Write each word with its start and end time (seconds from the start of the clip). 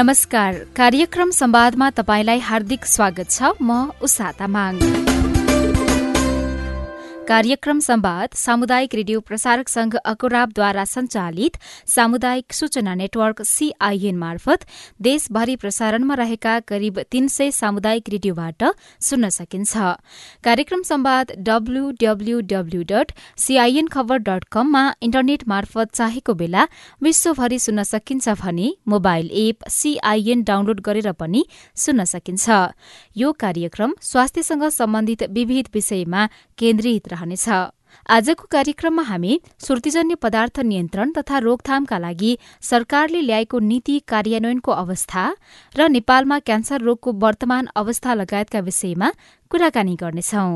नमस्कार। 0.00 0.54
कार्यक्रम 0.76 1.30
संवादमा 1.30 1.90
तपाईँलाई 1.90 2.38
हार्दिक 2.38 2.84
स्वागत 2.86 3.30
छ। 3.30 3.52
म 3.60 3.92
उषा 4.00 4.30
तामाङ। 4.32 4.80
कार्यक्रम 7.30 7.80
संवाद 7.80 8.28
सामुदायिक 8.34 8.94
रेडियो 8.94 9.18
प्रसारक 9.20 9.68
संघ 9.68 9.94
अकुराबद्वारा 9.96 10.84
संचालित 10.84 11.56
सामुदायिक 11.88 12.52
सूचना 12.52 12.94
नेटवर्क 12.94 13.42
सीआईएन 13.46 14.16
मार्फत 14.18 14.64
देशभरि 15.00 15.54
प्रसारणमा 15.56 16.14
रहेका 16.20 16.58
करिब 16.68 16.98
तीन 17.10 17.28
सय 17.28 17.50
सामुदायिक 17.50 18.08
रेडियोबाट 18.08 18.64
सुन्न 19.00 19.28
सकिन्छ। 19.28 19.76
कार्यक्रम 20.44 20.82
संवाद 20.82 21.30
डब्ल्यूडब्ल्यूडब्ल्यू 21.48 22.82
डट 22.90 23.12
सीआईएन 23.44 23.88
खबर 23.88 24.18
डट 24.26 24.44
कममा 24.52 24.82
इन्टरनेट 25.02 25.46
मार्फत 25.48 25.94
चाहेको 25.94 26.34
बेला 26.42 26.66
विश्वभरि 27.02 27.58
सुन्न 27.60 27.82
सकिन्छ 27.92 28.28
भने 28.42 28.72
मोबाइल 28.88 29.30
एप 29.44 29.68
सीआईएन 29.68 30.42
डाउनलोड 30.50 30.80
गरेर 30.80 31.10
पनि 31.14 31.44
सुन्न 31.76 32.04
सकिन्छ। 32.14 32.50
यो 33.16 33.32
कार्यक्रम 33.38 33.94
स्वास्थ्यसँग 34.10 34.68
सम्बन्धित 34.80 35.22
विविध 35.30 35.70
विषयमा 35.74 36.28
केन्द्रित 36.58 37.08
रहनेछ। 37.20 37.48
आजको 38.08 38.46
कार्यक्रममा 38.50 39.02
हामी 39.02 39.40
सुर्तीजन्य 39.58 40.14
पदार्थ 40.14 40.60
नियन्त्रण 40.62 41.10
तथा 41.12 41.38
रोकथामका 41.38 41.98
लागि 41.98 42.32
सरकारले 42.62 43.20
ल्याएको 43.20 43.58
नीति 43.60 43.98
कार्यान्वयनको 44.08 44.72
अवस्था 44.74 45.24
र 45.74 45.88
नेपालमा 45.88 46.38
क्यान्सर 46.38 46.80
रोगको 46.80 47.12
वर्तमान 47.24 47.68
अवस्था 47.76 48.14
लगायतका 48.14 48.60
विषयमा 48.60 49.12
कुराकानी 49.50 49.94
गर्नेछौं। 49.96 50.50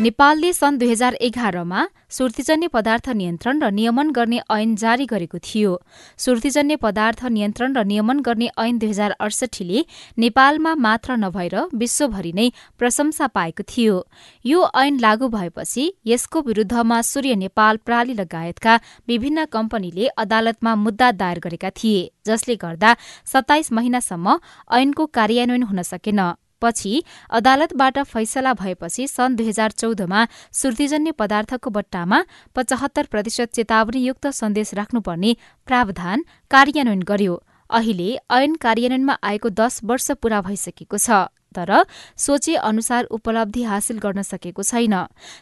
नेपालले 0.00 0.52
सन् 0.52 0.78
दुई 0.78 0.90
हजार 0.90 1.14
एघारमा 1.20 1.80
सुर्तीजन्य 2.10 2.68
पदार्थ 2.68 3.08
नियन्त्रण 3.10 3.58
र 3.62 3.68
नियमन 3.70 4.10
गर्ने 4.10 4.38
ऐन 4.50 4.74
जारी 4.74 5.06
गरेको 5.06 5.38
थियो। 5.38 5.72
सुर्तीजन्य 6.18 6.76
पदार्थ 6.76 7.24
नियन्त्रण 7.26 7.76
र 7.76 7.84
नियमन 7.84 8.20
गर्ने 8.20 8.48
ऐन 8.58 8.78
दुई 8.78 8.88
हजार 8.88 9.10
अडसठीले 9.20 9.84
नेपालमा 10.18 10.74
मात्र 10.86 11.16
नभएर 11.18 11.58
विश्वभरि 11.76 12.32
नै 12.32 12.48
प्रशंसा 12.80 13.26
पाएको 13.36 13.68
थियो। 13.68 14.00
यो 14.44 14.64
ऐन 14.74 14.98
लागू 14.98 15.28
भएपछि 15.28 15.84
यसको 16.06 16.40
विरूद्धमा 16.48 17.02
सूर्य 17.04 17.36
नेपाल 17.44 17.84
प्राली 17.84 18.14
लगायतका 18.16 18.80
विभिन्न 19.08 19.44
कम्पनीले 19.52 20.06
अदालतमा 20.18 20.74
मुद्दा 20.88 21.12
दायर 21.20 21.38
गरेका 21.44 21.70
थिए 21.76 22.10
जसले 22.26 22.56
गर्दा 22.56 22.96
सत्ताइस 23.32 23.72
महिनासम्म 23.72 24.38
ऐनको 24.72 25.06
कार्यान्वयन 25.18 25.62
हुन 25.62 25.82
सकेन। 25.84 26.30
पछि 26.62 27.02
अदालतबाट 27.30 27.98
फैसला 28.04 28.52
भएपछि 28.54 29.06
सन् 29.08 29.36
दुई 29.36 29.48
हजार 29.48 29.70
चौधमा 29.72 30.26
सुर्तीजन्य 30.52 31.12
पदार्थको 31.18 31.70
बट्टामा 31.70 32.22
पचहत्तर 32.56 33.06
प्रतिशत 33.10 33.52
चेतावनीयुक्त 33.54 34.26
सन्देश 34.34 34.74
राख्नुपर्ने 34.74 35.36
प्रावधान 35.68 36.24
कार्यान्वयन 36.50 37.02
गर्यो। 37.02 37.42
अहिले 37.70 38.08
ऐन 38.30 38.54
कार्यान्वयनमा 38.56 39.18
आएको 39.22 39.48
दश 39.58 39.80
वर्ष 39.84 40.10
पूरा 40.22 40.40
भइसकेको 40.42 40.98
छ 40.98 41.26
तर 41.54 41.70
सोचे 42.16 42.54
अनुसार 42.56 43.04
उपलब्धि 43.10 43.62
हासिल 43.62 43.98
गर्न 43.98 44.22
सकेको 44.22 44.62
छैन। 44.62 44.94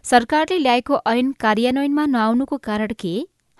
सरकारले 0.03 0.59
ल्याएको 0.59 1.01
ऐन 1.07 1.33
कार्यान्वयनमा 1.41 2.05
नआउनुको 2.07 2.57
कारण 2.59 2.93
के? 3.01 3.15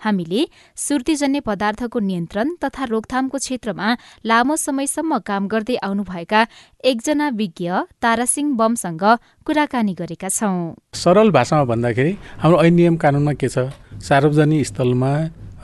हामीले 0.05 0.41
सुर्तीजन्य 0.75 1.39
पदार्थको 1.39 1.99
नियन्त्रण 1.99 2.47
तथा 2.63 2.83
रोकथामको 2.83 3.37
क्षेत्रमा 3.37 3.87
लामो 4.25 4.55
समयसम्म 4.55 5.17
काम 5.19 5.47
गर्दै 5.47 5.75
आउनुभएका 5.75 6.41
एकजना 6.85 7.29
विज्ञ 7.29 7.71
तारासिंह 8.01 8.55
बमसँग 8.55 9.03
कुराकानी 9.45 9.93
गरेका 9.93 10.29
छौं। 10.29 10.55
सरल 10.93 11.31
भाषामा 11.31 11.63
भन्दाखेरि 11.63 12.13
हाम्रो 12.39 12.63
ऐन 12.63 12.95
कानुनमा 12.95 13.33
के 13.33 13.47
छ? 13.49 13.69
सार्वजनिक 13.99 14.65
स्थलमा 14.65 15.11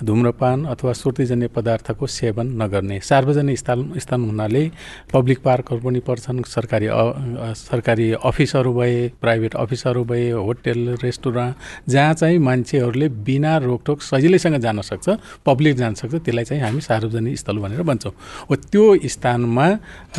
धुम्रपान 0.04 0.66
अथवा 0.66 0.94
सुर्तीजन्य 0.94 1.48
पदार्थको 1.48 2.08
सेवन 2.08 2.48
नगर्ने। 2.62 3.00
सार्वजनिक 3.00 3.58
स्थान 3.58 3.94
स्थान 3.98 4.24
हुनाले 4.24 4.64
पब्लिक 5.14 5.40
पार्कहरू 5.40 5.80
पनि 5.80 6.00
पर्छन्। 6.00 6.42
सरकारी 6.46 6.88
सरकारी 7.56 8.12
अफिसहरू 8.14 8.74
भए 8.74 8.96
प्राइभेट 9.22 9.56
अफिसहरू 9.56 10.04
भए 10.04 10.30
होटेल 10.32 10.98
रेस्टुरेन्ट 11.04 11.90
जहाँ 11.90 12.14
चाहिँ 12.14 12.38
मान्छेहरूले 12.40 13.10
बिना 13.24 13.58
रोकटोक 13.58 14.02
सजिलैसँग 14.02 14.58
जान 14.60 14.82
सक्छ 14.82 15.10
पब्लिक 15.46 15.76
जान 15.76 15.94
सक्छ 15.94 16.16
त्यसलाई 16.16 16.44
चाहिँ 16.44 16.64
हामी 16.64 16.82
सार्वजनिक 16.82 17.38
स्थल 17.38 17.58
भनेर 17.58 17.82
भन्छौँ। 17.82 18.14
हो 18.50 18.56
त्यो 18.56 18.84
स्थानमा 19.08 19.68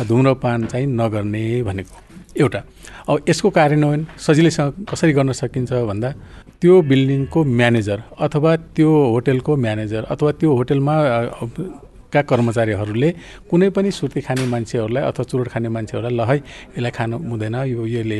धुम्रपान 0.07 0.65
चाहिँ 0.65 0.87
नगर्ने 0.87 1.63
भनेको। 1.63 1.95
एउटा। 2.37 2.61
अब 3.09 3.25
यसको 3.29 3.49
कार्यान्वयन 3.49 4.05
सजिलैसँग 4.17 4.85
कसरी 4.89 5.13
गर्न 5.13 5.31
सकिन्छ 5.31 5.73
भन्दा 5.73 6.13
त्यो 6.61 6.75
बिल्डिङको 6.89 7.39
म्यानेजर 7.59 7.99
अथवा 8.25 8.55
त्यो 8.75 8.91
होटेलको 9.13 9.55
म्यानेजर 9.65 10.03
अथवा 10.13 10.31
त्यो 10.39 10.49
होटेलमा 10.57 10.95
का 12.13 12.21
कर्मचारीहरूले 12.23 13.09
कुनै 13.49 13.69
पनि 13.75 13.89
सुर्ती 13.91 14.21
खाने 14.25 14.45
मान्छेहरूलाई 14.47 15.03
अथवा 15.11 15.23
चुरोट 15.29 15.47
खाने 15.53 15.69
मान्छेहरूलाई 15.75 16.15
ल 16.17 16.21
है 16.29 16.37
यसलाई 16.73 16.91
खानु 16.97 17.17
हुँदैन 17.29 17.55
यो 17.67 17.85
यसले 17.85 18.19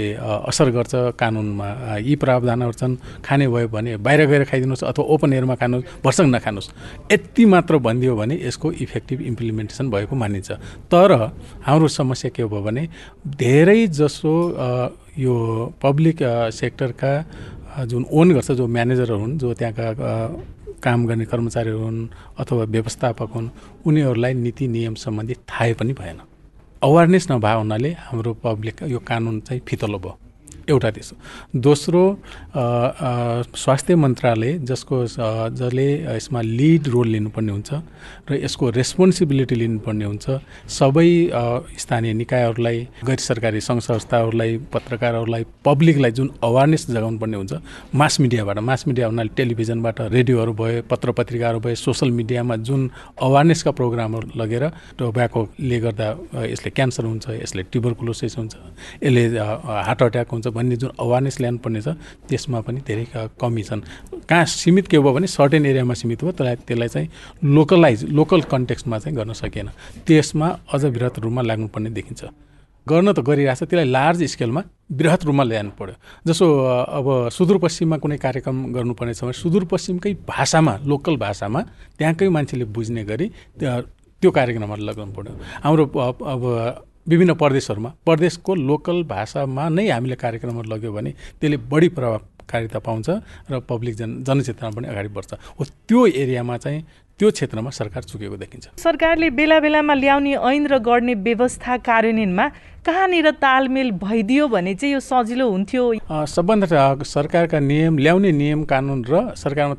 असर 0.51 0.67
गर्छ 0.75 0.93
कानुनमा 1.17 1.67
यी 2.03 2.15
प्रावधानहरू 2.21 2.73
छन् 2.81 2.95
खाने 3.25 3.47
भयो 3.47 3.67
भने 3.73 3.97
बाहिर 4.05 4.21
गएर 4.27 4.43
खाइदिनुहोस् 4.51 4.83
अथवा 4.91 5.05
ओपन 5.13 5.33
एयरमा 5.33 5.55
खानुहोस् 5.55 6.03
भर्सङ 6.03 6.25
नखानुहोस्। 6.35 6.69
यति 7.11 7.43
मात्र 7.47 7.73
भनिदियो 7.87 8.13
भने 8.19 8.35
यसको 8.43 8.67
इफेक्टिभ 8.85 9.21
इम्प्लिमेन्टेसन 9.31 9.85
भएको 9.89 10.15
मानिन्छ। 10.15 10.51
तर 10.91 11.09
हाम्रो 11.65 11.87
समस्या 11.87 12.29
के 12.35 12.43
भयो 12.43 12.61
भने 12.67 12.83
धेरै 13.39 13.87
जसो 13.87 14.35
यो 15.17 15.35
पब्लिक 15.81 16.17
सेक्टरका 16.53 17.11
जुन 17.77 18.05
ओन 18.11 18.33
गर्छ 18.33 18.51
जो 18.51 18.67
म्यानेजरहरू 18.67 19.19
हुन् 19.19 19.37
जो 19.37 19.53
त्यहाँका 19.53 19.87
काम 20.83 21.05
गर्ने 21.07 21.25
कर्मचारीहरू 21.25 21.79
हुन् 21.79 22.07
अथवा 22.39 22.63
व्यवस्थापक 22.73 23.29
हुन् 23.35 23.49
उनीहरूलाई 23.85 24.33
नीति 24.33 24.67
नियम 24.67 24.95
सम्बन्धी 24.95 25.33
थाहै 25.45 25.73
पनि 25.73 25.93
भएन। 25.93 26.19
अवेरनेस 26.81 27.31
नभए 27.31 27.53
हुनाले 27.53 27.91
हाम्रो 28.07 28.33
पब्लिक 28.43 28.83
यो 28.83 28.99
कानुन 28.99 29.39
चाहिँ 29.41 29.61
फितलो 29.67 29.99
भयो। 29.99 30.17
एउटा 30.69 30.89
त्यसो 30.91 31.15
दोस्रो 31.55 32.01
स्वास्थ्य 32.57 33.95
मन्त्रालय 33.95 34.53
जसको 34.69 34.95
जसले 35.59 35.87
यसमा 36.17 36.41
लिड 36.41 36.87
रोल 36.93 37.07
लिनुपर्ने 37.07 37.51
हुन्छ 37.51 37.71
र 38.29 38.33
यसको 38.43 38.69
रेस्पोन्सिबिलिटी 38.77 39.55
लिनुपर्ने 39.55 40.05
हुन्छ। 40.05 40.25
सबै 40.79 41.09
स्थानीय 41.77 42.13
निकायहरूलाई 42.13 42.77
गैर 43.07 43.19
सरकारी 43.19 43.61
सङ्घ 43.61 43.81
संस्थाहरूलाई 43.81 44.57
पत्रकारहरूलाई 44.73 45.45
पब्लिकलाई 45.65 46.11
जुन 46.17 46.29
अवेरनेस 46.43 46.87
जगाउनु 46.89 47.19
पर्ने 47.19 47.37
हुन्छ 47.37 47.53
मास 47.93 48.19
मिडियाबाट 48.21 48.57
मास 48.69 48.87
मिडिया 48.87 49.07
हुनाले 49.07 49.31
टेलिभिजनबाट 49.37 50.01
रेडियोहरू 50.17 50.53
भयो 50.61 50.81
पत्र 50.89 51.11
पत्रिकाहरू 51.19 51.59
भयो 51.65 51.75
सोसियल 51.77 52.11
मिडियामा 52.19 52.55
जुन 52.67 52.89
अवेरनेसका 53.21 53.71
प्रोग्रामहरू 53.79 54.27
लगेर 54.41 54.63
टोब्याकोले 54.99 55.79
गर्दा 55.85 56.07
यसले 56.53 56.69
क्यान्सर 56.77 57.05
हुन्छ 57.11 57.25
यसले 57.43 57.63
ट्युबरकुलोसिस 57.71 58.37
हुन्छ 58.37 58.55
यसले 59.03 59.23
हार्ट 59.87 60.01
एट्याक 60.09 60.31
हुन्छ 60.33 60.47
भन्ने 60.57 60.75
जुन 60.81 60.91
अवेरनेस 61.05 61.39
ल्यानुपर्ने 61.41 61.81
छ 61.81 61.95
त्यसमा 62.47 62.61
पनि 62.63 62.79
धेरै 62.87 63.05
कमी 63.35 63.63
छन्। 63.63 63.81
कहाँ 64.23 64.45
सीमित 64.47 64.87
के 64.87 64.99
भयो 64.99 65.13
भने 65.13 65.27
सर्टेन 65.27 65.65
एरियामा 65.65 65.93
सीमित 65.93 66.23
भयो 66.23 66.31
त्यसलाई 66.31 66.55
त्यसलाई 66.63 66.87
चाहिँ 66.87 67.09
लोकलाइज 67.43 68.03
लोकल 68.09 68.41
कन्टेक्स्टमा 68.47 68.97
चाहिँ 68.99 69.15
गर्न 69.17 69.33
सकेन 69.33 69.69
त्यसमा 70.07 70.47
अझ 70.73 70.85
वृहत 70.85 71.19
रूपमा 71.19 71.41
लाग्नुपर्ने 71.41 71.89
देखिन्छ। 71.91 72.23
गर्न 72.87 73.11
त 73.11 73.19
गरिरहेछ 73.19 73.63
त्यसलाई 73.67 73.91
लार्ज 73.91 74.23
स्केलमा 74.31 74.61
वृहत 74.95 75.25
रूपमा 75.27 75.43
ल्याउनु 75.43 75.71
पऱ्यो 75.75 75.95
जसो 76.23 76.45
अब 76.97 77.07
सुदूरपश्चिममा 77.35 77.97
कुनै 77.99 78.17
कार्यक्रम 78.17 78.55
गर्नुपर्ने 78.71 79.13
छ 79.13 79.21
भने 79.27 79.35
सुदूरपश्चिमकै 79.43 80.13
भाषामा 80.23 80.73
लोकल 80.87 81.15
भाषामा 81.19 81.61
त्यहाँकै 81.99 82.29
मान्छेले 82.31 82.65
बुझ्ने 82.71 83.03
गरी 83.03 83.27
त्यो 83.59 84.31
कार्यक्रमहरू 84.31 84.83
लगाउनु 84.87 85.13
पऱ्यो 85.19 85.33
हाम्रो 85.63 85.83
अब 86.31 86.43
विभिन्न 87.07 87.33
प्रदेशहरूमा 87.39 87.89
प्रदेशको 88.07 88.55
लोकल 88.69 89.03
भाषामा 89.07 89.67
नै 89.69 89.87
हामीले 89.89 90.15
कार्यक्रमहरू 90.23 90.67
लग्यो 90.71 90.91
भने 90.91 91.11
त्यसले 91.39 91.57
बढी 91.71 91.87
प्रभावकारिता 92.47 92.79
पाउँछ 92.79 93.09
र 93.51 93.59
पब्लिक 93.59 93.95
जन 93.95 94.23
जनचेतना 94.23 94.69
पनि 94.71 94.87
अगाडि 94.87 95.09
बढ्छ। 95.09 95.33
हो 95.59 95.63
त्यो 95.87 96.05
एरियामा 96.07 96.57
चाहिँ 96.57 96.83
त्यो 97.19 97.31
क्षेत्रमा 97.31 97.69
सरकार 97.69 98.03
चुकेको 98.03 98.37
देखिन्छ। 98.37 98.79
सरकारले 98.79 99.29
बेला 99.29 99.59
बेलामा 99.59 99.93
ल्याउने 99.93 100.33
ऐन 100.37 100.67
र 100.67 100.77
गर्ने 100.79 101.13
व्यवस्था 101.17 101.77
कार्यान्वयनमा 101.83 102.45
कहाँनिर 102.85 103.31
तालमेल 103.41 103.91
भइदियो 103.99 104.47
भने 104.47 104.75
चाहिँ 104.75 104.93
यो 104.93 104.99
सजिलो 104.99 105.49
हुन्थ्यो? 105.49 105.83
सबभन्दा 106.07 107.03
सरकारका 107.03 107.59
नियम 107.59 107.97
ल्याउने 107.97 108.31
नियम 108.31 108.63
कानुन 108.63 109.03
र 109.09 109.33
सरकारमा 109.35 109.75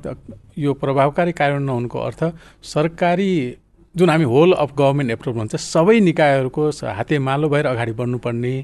यो 0.59 0.75
प्रभावकारी 0.75 1.33
कार्यान्वयन 1.33 1.67
नहुनुको 1.67 1.99
अर्थ 1.99 2.23
सरकारी 2.75 3.33
जुन 3.95 4.11
हामी 4.11 4.25
होल 4.25 4.53
अफ 4.53 4.75
गभर्मेन्ट 4.79 5.11
एप्रुभ 5.11 5.37
भन्छ 5.37 5.57
सबै 5.57 5.99
निकायहरूको 6.01 6.69
हाते 6.99 7.19
मालो 7.19 7.49
भएर 7.49 7.67
अगाडि 7.67 7.93
बढ्नुपर्ने 7.93 8.55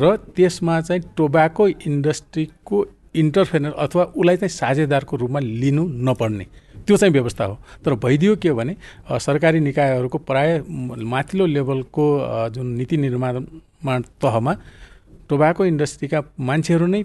र 0.00 0.16
त्यसमा 0.36 0.80
चाहिँ 0.80 1.02
टोबाको 1.16 1.68
इन्डस्ट्रीको 1.68 2.78
इन्टरफेरेन्स 3.14 3.74
अथवा 3.74 4.04
उसलाई 4.04 4.36
चाहिँ 4.36 4.48
साझेदारको 4.50 5.16
रूपमा 5.16 5.40
लिनु 5.40 5.84
नपर्ने। 6.08 6.46
त्यो 6.86 6.96
चाहिँ 6.96 7.12
व्यवस्था 7.12 7.44
हो। 7.44 7.58
तर 7.84 7.94
भइदियो 7.94 8.36
के 8.36 8.52
भने 8.52 8.76
सरकारी 9.18 9.60
निकायहरूको 9.60 10.18
प्राय 10.18 10.50
माथिल्लो 11.12 11.46
लेभलको 11.46 12.04
जुन 12.50 12.66
नीति 12.78 12.96
निर्माण 12.96 14.02
तहमा 14.22 14.52
टोबाको 15.28 15.64
इन्डस्ट्रीका 15.64 16.22
मान्छेहरू 16.40 16.86
नै 16.86 17.04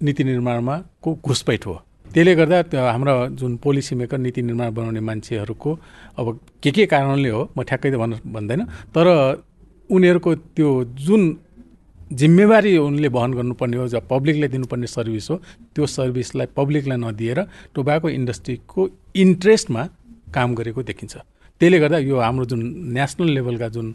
नीति 0.00 0.24
निर्माणमा 0.24 0.76
को 1.02 1.18
घुसपैठ 1.20 1.66
हो। 1.66 1.74
त्यसले 2.06 2.34
गर्दा 2.34 2.58
हाम्रो 2.90 3.14
जुन 3.38 3.56
पोलिसी 3.62 3.94
मेकर 3.94 4.18
नीति 4.18 4.42
निर्माण 4.42 4.70
बनाउने 4.74 5.00
मान्छेहरूको 5.00 5.70
अब 6.18 6.26
के 6.62 6.70
के 6.70 6.86
कारणले 6.86 7.30
हो 7.30 7.42
म 7.56 7.62
ठ्याक्कै 7.62 7.90
त 7.90 7.94
भन्न 7.94 8.18
भन्दैन। 8.26 8.60
तर 8.94 9.06
उनीहरूको 9.90 10.34
त्यो 10.56 10.68
जुन 10.98 11.22
जिम्मेवारी 12.10 12.76
उनले 12.76 13.08
वहन 13.08 13.32
गर्नुपर्ने 13.34 13.76
हो 13.76 13.86
जब 13.88 14.08
पब्लिकले 14.08 14.48
दिनुपर्ने 14.48 14.86
सर्भिस 14.86 15.30
हो 15.30 15.36
त्यो 15.74 15.86
सर्भिसलाई 15.86 16.46
पब्लिकलाई 16.56 16.98
नदिएर 16.98 17.40
टोबाको 17.74 18.08
इन्डस्ट्रीको 18.10 18.88
इन्ट्रेस्टमा 19.16 19.88
काम 20.34 20.54
गरेको 20.54 20.82
देखिन्छ। 20.82 21.16
त्यसले 21.60 21.78
गर्दा 21.78 21.98
यो 21.98 22.18
हाम्रो 22.18 22.44
जुन 22.50 22.60
नेसनल 22.96 23.28
लेभलका 23.30 23.68
जुन 23.68 23.94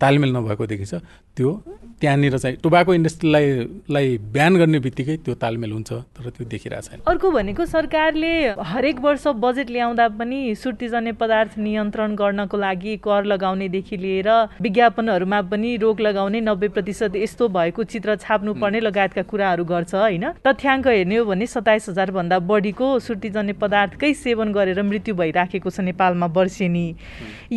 तालमेल 0.00 0.32
नभएको 0.36 0.66
देखिन्छ 0.66 0.94
त्यो 1.40 1.52
त्यहाँनिर 2.00 2.36
चाहिँ 2.38 2.56
टोबाको 2.62 2.94
इन्डस्ट्रीलाई 2.94 3.48
लाई 3.92 4.16
ब्यान 4.32 4.56
गर्ने 4.56 4.78
बित्तिकै 4.80 5.16
त्यो 5.24 5.34
तालमेल 5.36 5.72
हुन्छ 5.72 5.92
तर 5.92 6.28
त्यो 6.36 6.44
देखिरहेको 6.48 6.80
छैन। 6.82 7.00
अर्को 7.06 7.30
भनेको 7.30 7.64
सरकारले 7.66 8.32
हरेक 8.56 9.00
वर्ष 9.00 9.26
बजेट 9.36 9.70
ल्याउँदा 9.70 10.06
पनि 10.16 10.54
सुर्तीजन्य 10.56 11.12
पदार्थ 11.20 11.58
नियन्त्रण 11.58 12.14
गर्नको 12.16 12.56
लागि 12.56 12.96
कर 13.04 13.24
लगाउनेदेखि 13.24 13.96
लिएर 13.96 14.28
विज्ञापनहरूमा 14.60 15.40
पनि 15.52 15.76
रोक 15.76 16.00
लगाउने 16.00 16.40
नब्बे 16.40 16.68
प्रतिशत 16.68 17.16
यस्तो 17.16 17.48
भएको 17.48 17.84
चित्र 17.84 18.16
छाप्नुपर्ने 18.16 18.80
लगायतका 18.80 19.22
कुराहरू 19.22 19.64
गर्छ 19.64 19.94
होइन? 19.94 20.24
तथ्याङ्क 20.40 20.86
हेर्ने 20.88 21.16
हो 21.16 21.24
भने 21.24 21.46
सत्ताइस 21.46 21.88
हजारभन्दा 21.88 22.38
बढीको 22.48 22.88
सुर्तीजन्य 22.98 23.52
पदार्थकै 23.60 24.12
सेवन 24.16 24.52
गरेर 24.52 24.82
मृत्यु 24.82 25.14
भइराखेको 25.20 25.70
छ 25.70 25.80
नेपालमा 25.84 26.26
वर्षेनी। 26.32 26.86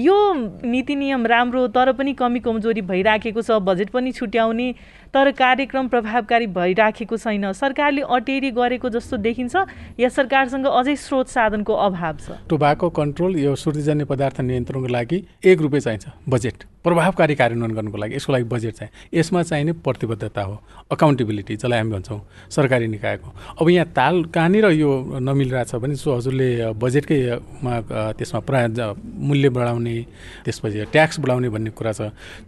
यो 0.03 0.19
नीति 0.67 0.95
नियम 0.95 1.25
राम्रो 1.27 1.67
तर 1.71 1.91
पनि 1.95 2.13
कमी 2.19 2.39
कमजोरी 2.43 2.81
भइराखेको 2.91 3.41
छ 3.41 3.63
बजेट 3.73 3.89
पनि 3.89 4.11
छुट्याउने 4.11 4.73
तर 5.13 5.31
कार्यक्रम 5.31 5.87
प्रभावकारी 5.87 6.47
भइराखेको 6.49 7.17
छैन। 7.17 7.51
सरकारले 7.53 8.01
अटेरी 8.01 8.49
गरेको 8.51 8.89
जस्तो 8.89 9.17
देखिन्छ। 9.17 9.55
या 9.99 10.09
सरकारसँग 10.09 10.65
अझै 10.65 10.95
स्रोत 10.97 11.27
साधनको 11.29 11.73
अभाव 11.73 12.17
छ। 12.17 12.41
टोबाको 12.49 12.89
कन्ट्रोल 12.89 13.37
यो 13.37 13.53
सुर्तीजन्य 13.53 14.05
पदार्थ 14.09 14.41
नियन्त्रणको 14.41 14.87
लागि 14.89 15.17
एक 15.45 15.61
रुपियाँ 15.61 15.81
चाहिन्छ 15.81 16.05
बजेट। 16.25 16.57
प्रभावकारी 16.83 17.35
कार्यान्वयन 17.35 17.73
गर्नुको 17.73 17.97
लागि 17.97 18.15
यसको 18.15 18.33
लागि 18.33 18.43
बजेट 18.43 18.73
चाहिँ 18.75 18.91
यसमा 19.13 19.41
चाहिने 19.43 19.71
प्रतिबद्धता 19.85 20.41
हो। 20.41 20.55
अकाउन्टेबिलिटी 20.91 21.55
जसलाई 21.55 21.79
हामी 21.79 21.91
भन्छौँ। 21.93 22.19
सरकारी 22.49 22.87
निकायको। 22.87 23.29
अब 23.61 23.69
यहाँ 23.69 23.87
ताल 23.93 24.23
कहाँनिर 24.33 24.65
यो 24.81 24.91
नमिलिरहेछ 25.21 25.75
भने 25.77 25.95
सो 25.95 26.09
हजुरले 26.17 26.73
बजेटकैमा 26.73 27.73
त्यसमा 28.17 28.39
प्राय 28.49 28.67
मूल्य 28.97 29.49
बढाउने 29.49 29.95
त्यसपछि 30.43 30.85
ट्याक्स 30.91 31.19
बढाउने 31.21 31.49
भन्ने 31.53 31.69
कुरा 31.71 31.91
छ। 31.93 32.01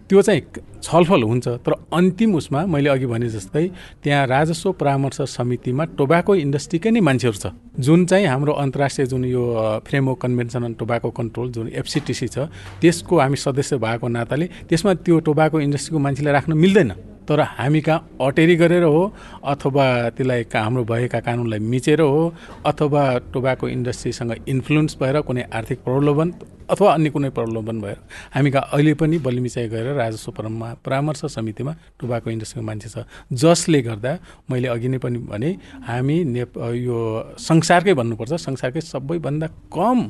त्यो 0.10 0.22
चाहिँ 0.22 0.42
छलफल 0.84 1.24
हुन्छ। 1.24 1.48
तर 1.64 1.72
अन्तिम 1.94 2.36
उसमा 2.36 2.55
मैले 2.64 2.90
अघि 2.90 3.06
भने 3.06 3.28
जस्तै 3.30 3.66
त्यहाँ 4.04 4.28
राजस्व 4.28 4.72
परामर्श 4.80 5.22
समितिमा 5.28 5.84
टोबाको 6.00 6.36
इन्डस्ट्रीकै 6.36 6.92
नै 6.92 7.00
मान्छेहरू 7.00 7.38
छ। 7.38 7.52
जुन 7.80 8.06
चाहिँ 8.06 8.26
हाम्रो 8.26 8.54
अन्तर्राष्ट्रिय 8.54 9.08
जुन 9.08 9.26
यो 9.26 9.44
framework 9.84 10.20
convention 10.22 10.64
on 10.64 10.74
tobacco 10.80 11.10
control 11.12 11.52
जुन 11.52 11.68
एफसिटिसी 11.76 12.28
छ 12.28 12.48
त्यसको 12.80 13.14
हामी 13.20 13.38
सदस्य 13.38 13.78
भएको 13.78 14.08
नाताले 14.08 14.46
त्यसमा 14.70 14.94
त्यो 15.04 15.20
टोबाको 15.28 15.60
इन्डस्ट्रीको 15.60 16.00
मान्छेलाई 16.00 16.34
राख्न 16.34 16.54
मिल्दैन। 16.54 16.92
तर 17.28 17.40
हामी 17.58 17.82
कहाँ 17.82 18.18
अटेरी 18.22 18.56
गरेर 18.56 18.84
हो 18.84 19.02
अथवा 19.44 19.86
त्यसलाई 20.10 20.44
हाम्रो 20.56 20.84
भएका 20.86 21.20
कानुनलाई 21.20 21.60
मिचेर 21.60 22.02
हो 22.02 22.34
अथवा 22.66 23.04
टोबाको 23.34 23.68
इन्डस्ट्रीसँग 23.68 24.36
इन्फ्लुएन्स 24.48 24.98
भएर 25.02 25.22
कुनै 25.22 25.44
आर्थिक 25.54 25.80
प्रलोभन 25.84 26.34
अथवा 26.70 26.94
अन्य 26.94 27.10
कुनै 27.10 27.30
प्रलोभन 27.30 27.82
भएर 27.82 27.98
हामी 28.36 28.52
कहाँ 28.52 28.70
अहिले 28.74 28.94
पनि 28.94 29.18
बलिमिचाइ 29.26 29.68
गरेर 29.70 29.96
राजस्व 29.96 30.32
परमा 30.32 30.74
परामर्श 30.86 31.26
समितिमा 31.34 31.76
टोबाको 32.00 32.30
इन्डस्ट्रीको 32.30 32.66
मान्छे 32.66 32.90
छ। 32.90 33.06
जसले 33.34 33.82
गर्दा 33.82 34.18
मैले 34.52 34.68
अघि 34.68 34.88
नै 34.88 34.98
पनि 34.98 35.18
भने 35.30 35.52
हामी 35.88 36.24
नेप 36.26 36.58
यो 36.78 36.98
संसारकै 37.40 37.94
भन्नुपर्छ 37.94 38.34
संसारकै 38.42 38.82
सबैभन्दा 38.82 39.48
कम 39.74 40.10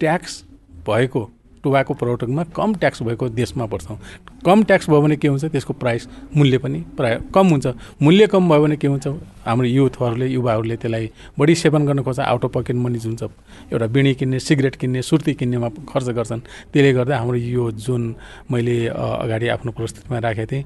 ट्याक्स 0.00 0.42
भएको 0.88 1.22
टोबाको 1.64 1.94
प्रडक्टमा 1.94 2.42
कम 2.56 2.74
ट्याक्स 2.74 3.02
भएको 3.02 3.28
देशमा 3.28 3.66
पर्छौँ। 3.66 3.98
कम 4.46 4.62
ट्याक्स 4.62 4.90
भयो 4.90 5.00
भने 5.02 5.16
के 5.16 5.28
हुन्छ? 5.28 5.44
त्यसको 5.50 5.72
प्राइस 5.74 6.08
मूल्य 6.36 6.58
पनि 6.62 6.78
प्राय 6.96 7.20
कम 7.34 7.46
हुन्छ। 7.50 7.66
मूल्य 8.02 8.26
कम 8.30 8.48
भयो 8.48 8.62
भने 8.62 8.76
के 8.76 8.86
हुन्छ? 8.86 9.06
हाम्रो 9.46 9.66
युथहरूले 9.66 10.26
युवाहरूले 10.26 10.76
त्यसलाई 10.76 11.10
बढी 11.38 11.54
सेवन 11.54 11.86
गर्न 11.86 12.02
खोज्छ। 12.02 12.20
आउट 12.20 12.44
अफ 12.44 12.50
पकेट 12.54 12.76
मनी 12.76 12.98
जुन 12.98 13.14
छ 13.16 13.30
एउटा 13.70 13.86
बिँडी 13.86 14.14
किन्ने 14.14 14.38
सिगरेट 14.38 14.74
किन्ने 14.76 15.02
सुर्ती 15.02 15.34
किन्नेमा 15.34 15.68
खर्च 15.86 16.08
गर्छन्। 16.18 16.40
त्यसले 16.70 16.92
गर्दा 16.92 17.14
हाम्रो 17.18 17.38
यो 17.38 17.70
जुन 17.78 18.02
मैले 18.50 18.76
अगाडि 18.90 19.46
आफ्नो 19.54 19.70
प्रस्तुतिमा 19.72 20.18
राखेको 20.18 20.46
थिएँ 20.50 20.64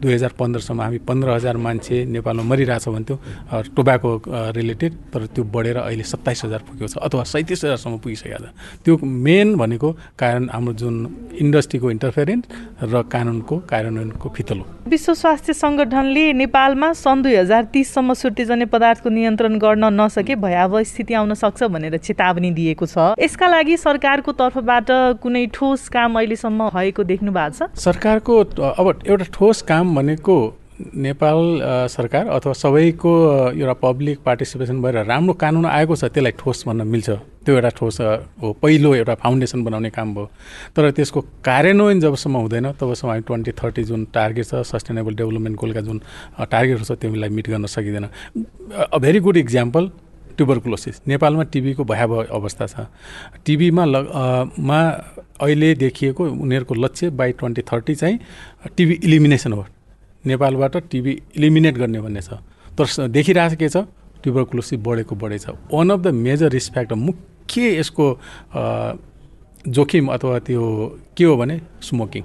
दुई 0.00 0.12
हजार 0.12 0.32
पन्ध्रसम्म 0.36 0.80
हामी 0.80 0.98
पन्ध्र 1.08 1.28
हजार 1.32 1.56
मान्छे 1.56 2.04
नेपालमा 2.04 2.42
मरिरहेछ 2.44 2.88
भन्थ्यो 2.88 3.16
टोबाको 3.76 4.10
रिलेटेड 4.56 4.92
तर 5.12 5.26
त्यो 5.32 5.44
बढेर 5.44 5.76
अहिले 5.88 6.04
सत्ताइस 6.04 6.44
हजार 6.44 6.60
पुगेको 6.68 6.88
छ 6.88 6.96
अथवा 7.00 7.24
सैँतिस 7.24 7.64
हजारसम्म 7.64 7.96
पुगिसकेको 8.04 8.44
छ। 8.44 8.48
त्यो 8.84 8.92
मेन 9.00 9.56
भनेको 9.56 9.88
कारण 10.20 10.48
हाम्रो 10.52 10.72
जुन 10.76 10.94
इन्डस्ट्रीको 11.40 11.90
इन्टरफेरेन्स 11.90 12.44
र 12.92 13.01
कानुनको 13.04 13.56
कार्यान्वयनको 13.70 14.28
फितलो। 14.36 14.64
विश्व 14.88 15.14
स्वास्थ्य 15.14 15.52
सङ्गठनले 15.54 16.32
नेपालमा 16.32 16.92
सन् 16.92 17.22
दुई 17.22 17.34
हजार 17.36 17.64
तिससम्म 17.72 18.14
सुर्तीजन्य 18.14 18.66
पदार्थको 18.66 19.08
नियन्त्रण 19.10 19.58
गर्न 19.58 19.84
नसके 20.00 20.34
भयावह 20.36 20.82
स्थिति 20.82 21.14
आउन 21.14 21.34
सक्छ 21.34 21.62
भनेर 21.64 21.96
चेतावनी 21.98 22.50
दिएको 22.50 22.86
छ। 22.86 23.14
यसका 23.18 23.46
लागि 23.48 23.76
सरकारको 23.76 24.32
तर्फबाट 24.32 24.90
कुनै 25.22 25.46
ठोस 25.54 25.88
काम 25.88 26.18
अहिलेसम्म 26.18 26.68
भएको 26.70 27.02
देख्नु 27.04 27.32
भएको 27.32 27.54
छ? 27.58 27.70
सरकारको 27.80 28.38
अब 28.72 28.86
एउटा 29.06 29.26
ठोस 29.32 29.62
काम 29.68 29.94
भनेको 29.94 30.36
नेपाल 30.82 31.38
सरकार 31.88 32.26
अथवा 32.36 32.52
सबैको 32.52 33.12
एउटा 33.54 33.74
पब्लिक 33.82 34.18
पार्टिसिपेसन 34.24 34.82
भएर 34.82 35.04
राम्रो 35.06 35.34
कानुन 35.38 35.66
आएको 35.66 35.96
छ 35.96 36.04
त्यसलाई 36.10 36.32
ठोस 36.38 36.64
भन्न 36.66 36.86
मिल्छ। 36.88 37.10
त्यो 37.44 37.54
एउटा 37.54 37.68
ठोस 37.76 38.00
हो 38.42 38.52
पहिलो 38.62 38.94
एउटा 38.94 39.14
फाउन्डेसन 39.22 39.64
बनाउने 39.64 39.90
काम 39.90 40.14
भयो। 40.14 40.26
तर 40.76 40.90
त्यसको 40.90 41.20
कार्यान्वयन 41.44 42.00
जबसम्म 42.00 42.36
हुँदैन 42.36 42.70
तबसम्म 42.80 43.10
हामी 43.10 43.22
ट्वेन्टी 43.26 43.52
थर्टी 43.52 43.82
जुन 43.84 44.04
टार्गेट 44.14 44.46
छ 44.46 44.62
सस्टेनेबल 44.62 45.14
डेभलपमेन्ट 45.14 45.56
गोलका 45.58 45.80
जुन 45.80 45.98
टार्गेटहरू 46.38 46.84
छ 46.84 46.92
त्यसलाई 47.00 47.28
मिट 47.28 47.48
गर्न 47.50 47.66
सकिँदैन। 47.66 48.06
A 48.06 48.98
very 48.98 49.20
good 49.20 49.36
example 49.36 49.90
tuberculosis. 50.36 51.00
नेपालमा 51.08 51.42
टिबीको 51.52 51.84
भयावह 51.84 52.32
अवस्था 52.32 52.66
छ। 52.66 52.86
टिबीमा 53.46 53.84
ल 53.84 53.94
मा 54.58 54.78
अहिले 55.40 55.74
देखिएको 55.76 56.24
उनीहरूको 56.24 56.74
लक्ष्य 56.74 57.10
बाई 57.10 57.32
ट्वेन्टी 57.36 57.62
थर्टी 57.62 57.94
चाहिँ 57.94 58.18
टिबी 58.76 58.94
इलिमिनेसन 59.04 59.52
हो। 59.52 59.64
नेपालबाट 60.24 60.76
टिबी 60.90 61.12
इलिमिनेट 61.36 61.74
गर्ने 61.78 62.00
भन्ने 62.00 62.22
छ। 62.22 62.38
तर 62.78 63.08
देखिरहेको 63.08 63.56
के 63.56 63.68
छ? 63.68 63.76
ट्युबरकुलोसिस 64.22 64.78
बढेको 64.80 65.14
बढेछ। 65.18 65.46
One 65.72 65.90
of 65.90 66.00
the 66.00 66.06
major 66.16 66.50
risk 66.50 66.72
factor 66.72 66.94
मुख्य 66.96 67.20
यसको 67.50 68.06
जोखिम 69.68 70.08
अथवा 70.08 70.38
त्यो 70.46 70.62
के 71.16 71.24
हो 71.24 71.36
भने 71.36 71.60
स्मोकिङ 71.82 72.24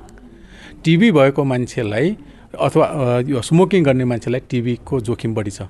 टिबी 0.84 1.12
भएको 1.12 1.44
मान्छेलाई 1.44 2.16
अथवा 2.60 2.86
यो 3.28 3.42
स्मोकिङ 3.42 3.84
गर्ने 3.84 4.06
मान्छेलाई 4.06 4.42
टिबीको 4.50 5.00
जोखिम 5.02 5.34
बढी 5.36 5.52
छ। 5.52 5.62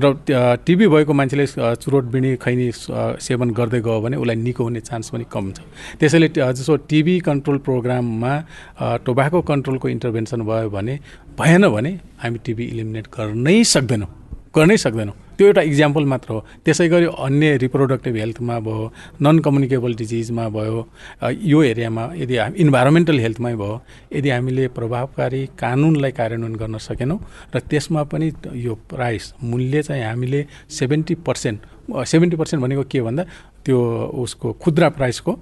र 0.00 0.14
टिबी 0.66 0.86
भएको 0.88 1.12
मान्छेले 1.12 1.46
चुरोट 1.76 2.04
बिँडी 2.14 2.36
खैनी 2.42 2.66
सेवन 3.20 3.50
गर्दै 3.50 3.80
गयो 3.80 4.00
भने 4.00 4.16
उसलाई 4.16 4.36
निको 4.36 4.62
हुने 4.64 4.80
चान्स 4.80 5.10
पनि 5.10 5.24
कम 5.30 5.52
छ। 5.52 5.60
त्यसैले 5.98 6.28
जसो 6.30 6.76
टिबी 6.90 7.18
कन्ट्रोल 7.20 7.58
प्रोग्राममा 7.66 8.32
टोबाको 9.04 9.40
कन्ट्रोलको 9.50 9.88
इन्टरभेन्सन 9.88 10.40
भयो 10.42 10.70
भने 10.70 10.94
भएन 11.38 11.68
भने 11.68 11.92
हामी 12.22 12.38
टिबी 12.44 12.64
इलिमिनेट 12.64 13.06
गर्नै 13.14 13.56
सक्दैनौँ। 13.64 14.08
गर्नै 14.56 14.76
सक्दैनौँ। 14.76 15.14
त्यो 15.40 15.46
एउटा 15.48 15.62
इक्जाम्पल 15.72 16.04
मात्र 16.04 16.32
हो। 16.32 16.40
त्यसै 16.64 16.86
गरी 16.92 17.06
अन्य 17.16 17.56
रिप्रोडक्टिभ 17.64 18.16
हेल्थमा 18.16 18.58
भयो 18.60 18.92
नन 19.24 19.38
कम्युनिकेबल 19.40 19.94
डिजिजमा 19.96 20.48
भयो 20.52 20.78
यो 21.32 21.62
एरियामा 21.64 22.04
यदि 22.14 22.36
इन्भाइरोमेन्टल 22.60 23.18
हेल्थमै 23.24 23.54
भयो 23.56 23.80
यदि 24.12 24.30
हामीले 24.30 24.66
प्रभावकारी 24.76 25.40
कानुनलाई 25.56 26.12
कार्यान्वयन 26.20 26.56
गर्न 26.60 26.76
सकेनौँ 26.88 27.18
र 27.54 27.58
त्यसमा 27.70 28.02
पनि 28.12 28.28
यो 28.52 28.74
प्राइस 28.92 29.32
मूल्य 29.42 29.82
चाहिँ 29.82 30.04
हामीले 30.04 30.40
सेभेन्टी 30.78 31.14
पर्सेन्ट 31.24 31.58
सेभेन्टी 32.12 32.36
पर्सेन्ट 32.36 32.60
भनेको 32.64 32.84
के 32.92 33.00
भन्दा 33.00 33.24
त्यो 33.64 33.78
उसको 34.20 34.52
खुद्रा 34.60 34.88
प्राइसको 34.98 35.32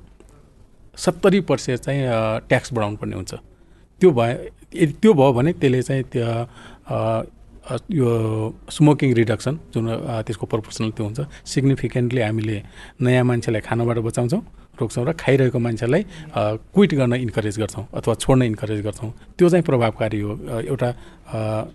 सत्तरी 0.94 1.40
पर्सेन्ट 1.50 1.80
चाहिँ 1.82 2.02
ट्याक्स 2.46 2.72
बढाउनु 2.72 2.96
पर्ने 3.02 3.16
हुन्छ। 3.18 3.34
त्यो 4.00 4.10
भए 4.14 4.32
यदि 4.78 4.92
त्यो 5.02 5.12
भयो 5.18 5.32
भने 5.32 5.52
त्यसले 5.58 5.82
चाहिँ 5.82 6.04
त्यो 6.14 6.26
यो 7.68 8.08
स्मोकिङ 8.70 9.12
रिडक्सन 9.20 9.54
जुन 9.74 9.84
त्यसको 10.26 10.46
प्रोपोर्सनल 10.52 10.90
त्यो 10.96 11.04
हुन्छ 11.04 11.20
सिग्निफिकेन्टली 11.52 12.20
हामीले 12.20 12.56
नयाँ 13.04 13.24
मान्छेलाई 13.24 13.60
खानाबाट 13.68 13.98
बचाउँछौँ 14.08 14.42
रोक्छौँ 14.80 15.04
र 15.04 15.12
खाइरहेको 15.18 15.58
मान्छेलाई 15.58 16.02
क्विट 16.72 16.92
गर्न 16.94 17.14
इन्करेज 17.28 17.56
गर्छौँ 17.58 17.84
अथवा 17.98 18.14
छोड्न 18.22 18.42
इन्करेज 18.52 18.80
गर्छौँ। 18.86 19.10
त्यो 19.36 19.48
चाहिँ 19.52 19.64
प्रभावकारी 19.68 20.20
हो 20.20 20.32
एउटा 20.70 20.88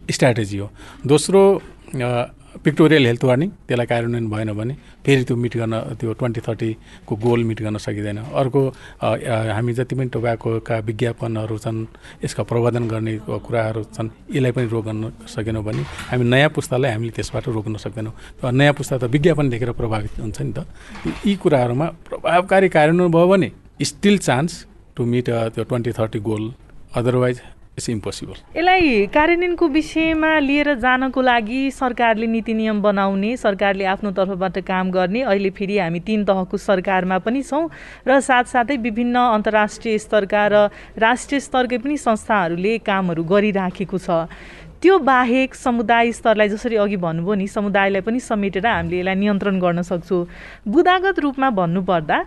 स्ट्राटेजी 0.07 0.57
हो। 0.57 0.67
दोस्रो 1.05 1.41
पिक्टोरियल 2.53 3.05
हेल्थ 3.05 3.23
वार्निङ 3.23 3.49
त्यसलाई 3.67 3.85
कार्यान्वयन 3.89 4.27
भएन 4.29 4.51
भने 4.53 4.73
फेरि 5.05 5.23
त्यो 5.25 5.35
मिट 5.35 5.57
गर्न 5.57 5.75
त्यो 5.97 6.13
ट्वेन्टी 6.13 6.41
थर्टीको 6.47 7.15
गोल 7.15 7.43
मिट 7.43 7.61
गर्न 7.61 7.77
सकिँदैन। 7.77 8.17
अर्को 8.29 8.61
हामी 9.01 9.73
जति 9.73 9.95
पनि 9.95 10.09
टोबाकोका 10.13 10.77
विज्ञापनहरू 10.85 11.57
छन् 11.57 11.79
यसका 12.23 12.43
प्रबन्धन 12.43 12.87
गर्ने 12.87 13.13
कुराहरू 13.25 13.83
छन् 13.89 14.09
यसलाई 14.29 14.51
पनि 14.53 14.67
रोक्न 14.69 15.11
सकेनौँ 15.25 15.63
भने 15.63 15.81
हामी 16.11 16.23
नयाँ 16.23 16.49
पुस्तालाई 16.53 16.91
हामीले 16.91 17.11
त्यसबाट 17.17 17.47
रोक्न 17.49 17.75
सक्दैनौँ। 17.81 18.13
नयाँ 18.53 18.73
पुस्ता 18.77 18.97
त 18.97 19.03
विज्ञापन 19.09 19.49
देखेर 19.49 19.71
प्रभावित 19.73 20.19
हुन्छ 20.19 20.41
नि 20.41 20.53
त। 20.53 20.67
यी 21.25 21.35
कुराहरूमा 21.41 21.87
प्रभावकारी 22.05 22.69
कार्यान्वयन 22.69 23.11
भयो 23.11 23.27
भने 23.27 23.49
स्टिल 23.81 24.17
चान्स 24.17 24.65
टु 24.95 25.05
मिट 25.05 25.29
त्यो 25.57 25.63
twenty 25.63 25.91
thirty 25.91 26.19
goal. 26.21 26.53
Otherwise 26.93 27.37
it's 27.73 27.89
impossible 27.89 28.33
यसलाई 28.55 29.05
कार्यान्वयनको 29.13 29.67
विषयमा 29.67 30.31
लिएर 30.39 30.73
जानको 30.79 31.21
लागि 31.21 31.61
सरकारले 31.73 32.27
नीति 32.27 32.53
नियम 32.53 32.81
बनाउने 32.81 33.35
सरकारले 33.37 33.85
आफ्नो 33.89 34.11
तर्फबाट 34.13 34.59
काम 34.67 34.91
गर्ने 34.91 35.21
अहिले 35.23 35.49
फेरि 35.57 35.77
हामी 35.79 35.99
तिन 36.05 36.25
तहको 36.25 36.57
सरकारमा 36.59 37.17
पनि 37.25 37.41
छौँ 37.43 37.69
र 38.07 38.19
साथसाथै 38.21 38.77
विभिन्न 38.77 39.17
अन्तर्राष्ट्रिय 39.33 39.97
स्तरका 40.05 40.43
र 40.53 40.69
राष्ट्रिय 41.01 41.39
स्तरकै 41.39 41.77
पनि 41.81 41.97
संस्थाहरूले 41.97 42.77
कामहरू 42.85 43.23
गरिराखेको 43.33 43.97
छ। 43.97 44.29
त्यो 44.83 44.97
बाहेक 44.99 45.53
समुदाय 45.55 46.11
स्तरलाई 46.11 46.49
जसरी 46.49 46.75
अघि 46.75 46.97
भन्नुभयो 46.99 47.33
नि 47.39 47.47
समुदायलाई 47.47 48.01
पनि 48.03 48.19
समेटेर 48.19 48.65
हामीले 48.67 48.99
यसलाई 48.99 49.15
नियन्त्रण 49.15 49.59
गर्न 49.59 49.81
सक्छौँ। 49.81 50.27
बुदागत 50.67 51.19
रूपमा 51.23 51.49
भन्नुपर्दा 51.55 52.17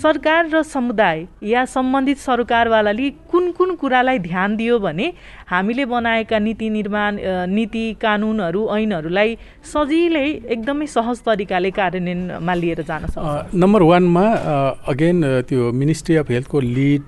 सरकार 0.00 0.48
र 0.48 0.62
समुदाय 0.64 1.18
या 1.44 1.64
सम्बन्धित 1.68 2.18
सरकारवालाले 2.18 3.10
कुन 3.28 3.50
कुन 3.52 3.74
कुरालाई 3.76 4.18
ध्यान 4.18 4.56
दियो 4.56 4.78
भने 4.80 5.12
हामीले 5.52 5.84
बनाएका 5.92 6.38
नीति 6.40 6.70
निर्माण 6.70 7.20
नीति 7.52 7.84
कानुनहरू 8.00 8.62
ऐनहरूलाई 8.76 9.36
सजिलै 9.72 10.28
एकदमै 10.56 10.86
सहज 10.96 11.20
तरिकाले 11.28 11.70
कार्यान्वयनमा 11.76 12.54
लिएर 12.54 12.82
जान 12.88 13.06
सक्छ। 13.12 13.52
नम्बर 13.60 13.82
वानमा 13.92 14.24
अगेन 14.88 15.44
त्यो 15.48 15.70
मिनिस्ट्री 15.76 16.16
अफ 16.16 16.30
हेल्थको 16.30 16.60
लिड 16.60 17.02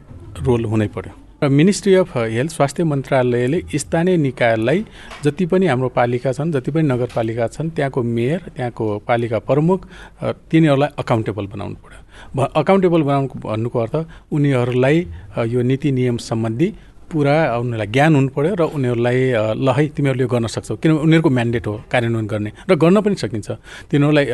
रोल 0.45 0.65
हुनै 0.69 0.89
पर्यो। 0.93 1.22
र 1.43 1.49
मिनिस्ट्री 1.51 1.95
अफ 1.95 2.17
हेल्थ 2.17 2.51
स्वास्थ्य 2.53 2.85
मन्त्रालयले 2.85 3.61
स्थानीय 3.75 4.17
निकायलाई 4.17 4.85
जति 5.25 5.47
पनि 5.51 5.67
हाम्रो 5.67 5.89
पालिका 5.97 6.33
छन् 6.33 6.53
जति 6.53 6.71
पनि 6.71 6.87
नगरपालिका 6.89 7.47
छन् 7.49 7.71
त्यहाँको 7.75 8.03
मेयर 8.03 8.41
त्यहाँको 8.57 8.87
पालिका 9.09 9.39
प्रमुख 9.51 9.87
तिनीहरूलाई 10.23 10.89
अकाउन्टेबल 10.99 11.47
बनाउनु 11.55 11.77
पऱ्यो 11.83 12.47
अकाउन्टेबल 12.63 13.03
बनाउनु 13.03 13.41
भन्नुको 13.43 13.79
अर्थ 13.79 13.97
उनीहरूलाई 14.33 15.07
यो 15.51 15.63
नीति 15.67 15.93
नियम 15.99 16.17
सम्बन्धी 16.31 16.69
पुरा 17.11 17.35
उनीहरूलाई 17.59 17.87
ज्ञान 17.91 18.15
हुनु 18.15 18.29
पऱ्यो 18.37 18.55
र 18.55 18.63
उनीहरूलाई 18.79 19.19
ल 19.59 19.69
है 19.77 19.87
तिमीहरूले 19.99 20.27
गर्न 20.31 20.47
सक्छौ 20.47 20.77
किनभने 20.79 21.03
उनीहरूको 21.05 21.31
म्यान्डेट 21.31 21.67
हो 21.67 21.75
कार्यान्वयन 21.93 22.27
गर्ने 22.33 22.51
र 22.71 22.73
गर्न 22.79 23.01
पनि 23.03 23.17
सकिन्छ। 23.19 23.49
तिनीहरूलाई 23.91 24.25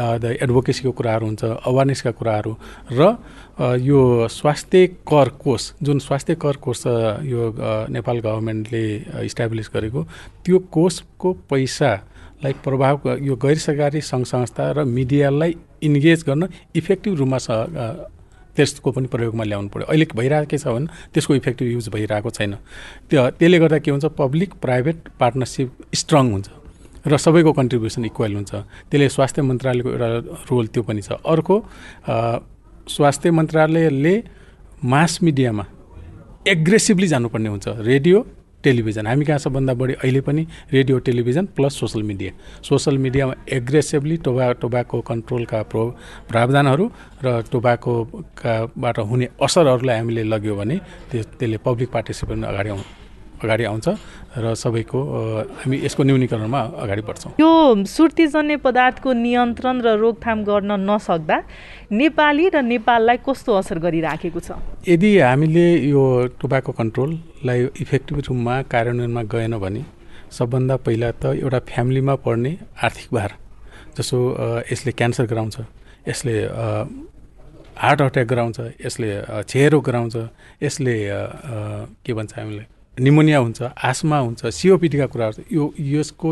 एडभोकेसीको 0.44 0.92
कुराहरू 0.92 1.24
हुन्छ 1.26 1.42
अवेरनेसका 1.64 2.10
कुराहरू 2.20 2.52
र 2.92 3.00
यो 3.58 4.28
स्वास्थ्य 4.30 4.86
कर 5.08 5.28
कोष 5.42 5.70
जुन 5.82 5.98
स्वास्थ्य 5.98 6.34
कर 6.42 6.56
कोष 6.62 6.82
यो 7.26 7.42
नेपाल 7.90 8.18
गभर्मेन्टले 8.20 8.82
इस्टाब्लिस 9.24 9.70
गरेको 9.74 10.02
त्यो 10.44 10.58
कोषको 10.72 11.32
पैसालाई 11.50 12.52
प्रभाव 12.64 13.08
यो 13.22 13.36
गैर 13.36 13.58
सरकारी 13.58 14.00
सङ्घ 14.00 14.24
संस्था 14.26 14.70
र 14.78 14.84
मिडियालाई 14.86 15.56
इन्गेज 15.82 16.22
गर्न 16.28 16.48
इफेक्टिभ 16.76 17.14
रूपमा 17.18 17.38
त्यसको 18.56 18.90
पनि 18.90 19.06
प्रयोगमा 19.06 19.44
ल्याउनु 19.44 19.68
पऱ्यो 19.74 19.86
अहिले 19.90 20.06
भइरहेकै 20.14 20.58
छ 20.58 20.66
भने 20.66 20.86
त्यसको 21.14 21.34
इफेक्टिभ 21.34 21.68
युज 21.68 21.88
भइरहेको 21.94 22.30
छैन। 22.30 22.54
त्यो 23.10 23.30
त्यसले 23.38 23.58
गर्दा 23.58 23.78
के 23.78 23.90
हुन्छ 23.90 24.06
पब्लिक 24.18 24.54
प्राइभेट 24.62 24.98
पार्टनरसिप 25.18 25.68
स्ट्रङ 25.94 26.30
हुन्छ 26.32 26.46
र 27.06 27.16
सबैको 27.16 27.52
कन्ट्रिब्युसन 27.58 28.04
इक्वल 28.04 28.34
हुन्छ। 28.34 28.52
त्यसले 28.90 29.08
स्वास्थ्य 29.08 29.42
मन्त्रालयको 29.42 29.90
एउटा 29.90 30.08
रोल 30.50 30.66
त्यो 30.74 30.82
पनि 30.82 31.02
छ। 31.02 31.18
अर्को 31.22 31.54
स्वास्थ्य 32.88 33.30
मन्त्रालयले 33.30 34.14
मास 34.84 35.18
मिडियामा 35.22 35.64
एग्रेसिभली 36.48 37.06
जानुपर्ने 37.06 37.48
हुन्छ। 37.48 37.68
Radio 37.84 38.26
television. 38.64 39.06
हामी 39.06 39.24
कहाँ 39.24 39.38
सबभन्दा 39.38 39.74
बढी 39.74 39.92
अहिले 39.94 40.20
पनि 40.20 40.46
radio 40.72 40.98
television 40.98 41.44
plus 41.56 41.78
social 41.80 42.02
media. 42.02 42.32
Social 42.62 42.98
मिडियामा 42.98 43.34
एग्रेसिभली 43.48 44.16
टोबा 44.24 44.52
टोबाको 44.62 45.00
कन्ट्रोलका 45.00 45.62
प्रो 45.70 45.84
प्रावधानहरू 46.28 46.86
र 47.24 47.42
टोबाकोकाबाट 47.52 48.98
हुने 48.98 49.28
असरहरूलाई 49.42 49.96
हामीले 49.98 50.22
लग्यो 50.24 50.54
भने 50.56 50.76
त्यसले 51.10 51.56
पब्लिक 51.66 51.88
पार्टिसिपेन्ट 51.90 52.44
अगाडि 52.44 52.70
अगाडि 53.42 53.64
आउँछ 53.64 53.86
र 54.38 54.54
सबैको 54.54 54.98
हामी 55.60 55.76
यसको 55.84 56.02
न्यूनीकरणमा 56.02 56.60
अगाडि 56.82 57.02
बढ्छौँ। 57.08 57.32
यो 57.40 57.50
सुर्तीजन्य 57.86 58.56
पदार्थको 58.66 59.08
नियन्त्रण 59.12 59.76
र 59.86 59.88
रोकथाम 59.98 60.38
गर्न 60.44 60.70
नसक्दा 60.90 61.36
नेपाली 61.92 62.44
र 62.54 62.56
नेपाललाई 62.62 63.18
कस्तो 63.26 63.50
असर 63.60 63.78
गरिराखेको 63.78 64.40
छ? 64.40 64.50
यदि 64.88 65.10
हामीले 65.18 65.66
यो 65.88 66.02
टोबाको 66.40 66.72
कन्ट्रोललाई 66.72 67.60
इफेक्टिभ 67.82 68.16
रूपमा 68.18 68.54
कार्यान्वयनमा 68.72 69.22
गएन 69.32 69.54
भने 69.58 69.82
सबभन्दा 70.28 70.76
पहिला 70.84 71.10
त 71.22 71.24
एउटा 71.40 71.58
फ्यामिलीमा 71.72 72.14
पर्ने 72.20 72.52
आर्थिक 72.84 73.08
भार 73.16 73.30
जसो 73.96 74.16
यसले 74.70 74.92
क्यान्सर 74.92 75.24
गराउँछ 75.26 75.56
यसले 76.08 76.34
हार्ट 77.78 78.00
अट्याक 78.02 78.26
गराउँछ 78.28 78.58
यसले 78.84 79.08
क्षयरोग 79.48 79.82
गराउँछ 79.86 80.16
यसले 80.62 80.94
के 82.04 82.12
भन्छ 82.12 82.32
हामीलाई? 82.38 82.66
निमोनिया 83.00 83.38
हुन्छ 83.38 83.62
आस्मा 83.62 84.18
हुन्छ 84.18 84.46
सिओपिटीका 84.46 85.06
कुराहरू 85.06 85.42
यो 85.50 85.64
यसको 85.78 86.28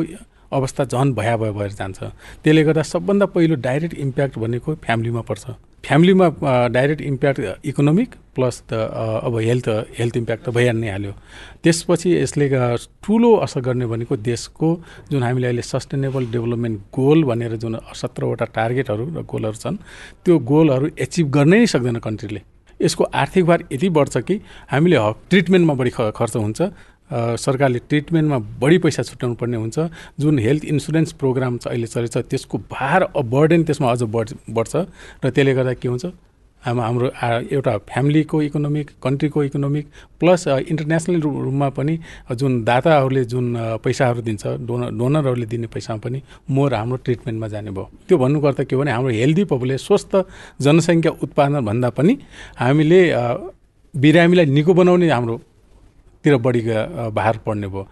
अवस्था 0.53 0.85
झन् 0.85 1.15
भयावह 1.15 1.51
भएर 1.53 1.73
जान्छ। 1.75 1.99
त्यसले 2.43 2.63
गर्दा 2.65 2.83
सबभन्दा 2.83 3.27
पहिलो 3.35 3.55
डाइरेक्ट 3.59 3.95
इम्प्याक्ट 3.95 4.39
भनेको 4.39 4.75
फ्यामिलीमा 4.85 5.21
पर्छ। 5.27 5.45
फ्यामिलीमा 5.85 6.27
डाइरेक्ट 6.75 7.03
इम्प्याक्ट 7.03 7.67
इकोनोमिक 7.67 8.15
प्लस 8.35 8.63
त 8.71 8.73
अब 9.27 9.35
हेल्थ 9.39 9.69
हेल्थ 9.99 10.17
इम्प्याक्ट 10.17 10.43
त 10.47 10.51
भइहाल्नै 10.51 10.89
हाल्यो। 10.91 11.13
त्यसपछि 11.63 12.09
यसले 12.17 12.47
ठुलो 13.03 13.31
असर 13.47 13.61
गर्ने 13.61 13.87
भनेको 13.87 14.17
देशको 14.17 14.69
जुन 15.11 15.23
हामीले 15.23 15.47
अहिले 15.47 15.63
सस्टेनेबल 15.63 16.27
डेभलपमेन्ट 16.35 16.81
गोल 16.91 17.25
भनेर 17.25 17.57
जुन 17.63 17.79
सत्रवटा 17.95 18.45
टार्गेटहरू 18.51 19.05
र 19.15 19.23
गोलहरू 19.23 19.59
छन् 19.63 19.77
त्यो 20.27 20.39
गोलहरू 20.43 20.87
एचिभ 20.99 21.27
गर्नै 21.31 21.67
सक्दैन 21.67 21.99
कन्ट्रीले। 22.03 22.41
यसको 22.81 23.05
आर्थिक 23.05 23.45
भार 23.45 23.65
यति 23.73 23.89
बढ्छ 23.89 24.17
कि 24.19 24.41
हामीले 24.71 24.99
ट्रिटमेन्टमा 25.31 25.75
बढी 25.75 25.91
खर्च 25.91 26.37
हुन्छ। 26.37 26.63
सरकारले 27.39 27.79
ट्रिटमेन्टमा 27.89 28.39
बढी 28.61 28.79
पैसा 28.79 29.03
छुट्याउनु 29.03 29.37
पर्ने 29.39 29.57
हुन्छ। 29.57 29.79
जुन 30.21 30.39
हेल्थ 30.39 30.65
इन्सुरेन्स 30.67 31.13
प्रोग्राम 31.15 31.59
अहिले 31.67 31.87
चलेछ 31.87 32.17
त्यसको 32.19 32.59
भार 32.71 33.07
बर्डेन 33.17 33.65
त्यसमा 33.65 33.91
अझ 33.91 34.03
बढ 34.03 34.33
बढ्छ। 34.51 34.75
र 35.25 35.31
त्यसले 35.31 35.55
गर्दा 35.55 35.75
के 35.75 35.89
हुन्छ? 35.89 36.07
हाम्रो 36.63 37.09
एउटा 37.53 37.77
फ्यामिलीको 37.91 38.41
इकोनोमिक 38.43 38.91
कन्ट्रीको 39.03 39.43
इकोनोमिक 39.45 39.87
प्लस 40.21 40.47
इन्टरनेसनल 40.49 41.21
रूपमा 41.21 41.69
पनि 41.77 41.99
जुन 42.33 42.53
दाताहरूले 42.65 43.25
जुन 43.25 43.47
पैसाहरू 43.85 44.23
दिन्छ 44.23 44.47
डोनर 44.67 44.91
डोनरहरूले 44.99 45.47
दिने 45.47 45.67
पैसामा 45.75 46.01
पनि 46.05 46.23
मोर 46.51 46.75
हाम्रो 46.75 46.97
ट्रिटमेन्टमा 47.05 47.49
जाने 47.49 47.71
भयो। 47.71 47.91
त्यो 48.09 48.19
भन्नुको 48.19 48.47
अर्थ 48.47 48.61
के 48.67 48.75
हो 48.77 48.83
भने 48.83 48.91
हाम्रो 48.91 49.11
हेल्दी 49.15 49.45
पपुलेसन 49.47 49.85
स्वस्थ 49.87 50.13
जनसङ्ख्या 50.63 51.13
उत्पादनभन्दा 51.23 51.91
पनि 51.95 52.19
हामीले 52.59 53.01
बिरामीलाई 53.95 54.47
निको 54.47 54.75
बनाउने 54.75 55.11
हाम्रोतिर 55.11 56.37
बढी 56.37 56.63
भार 57.15 57.39
पर्ने 57.47 57.69
भयो। 57.69 57.87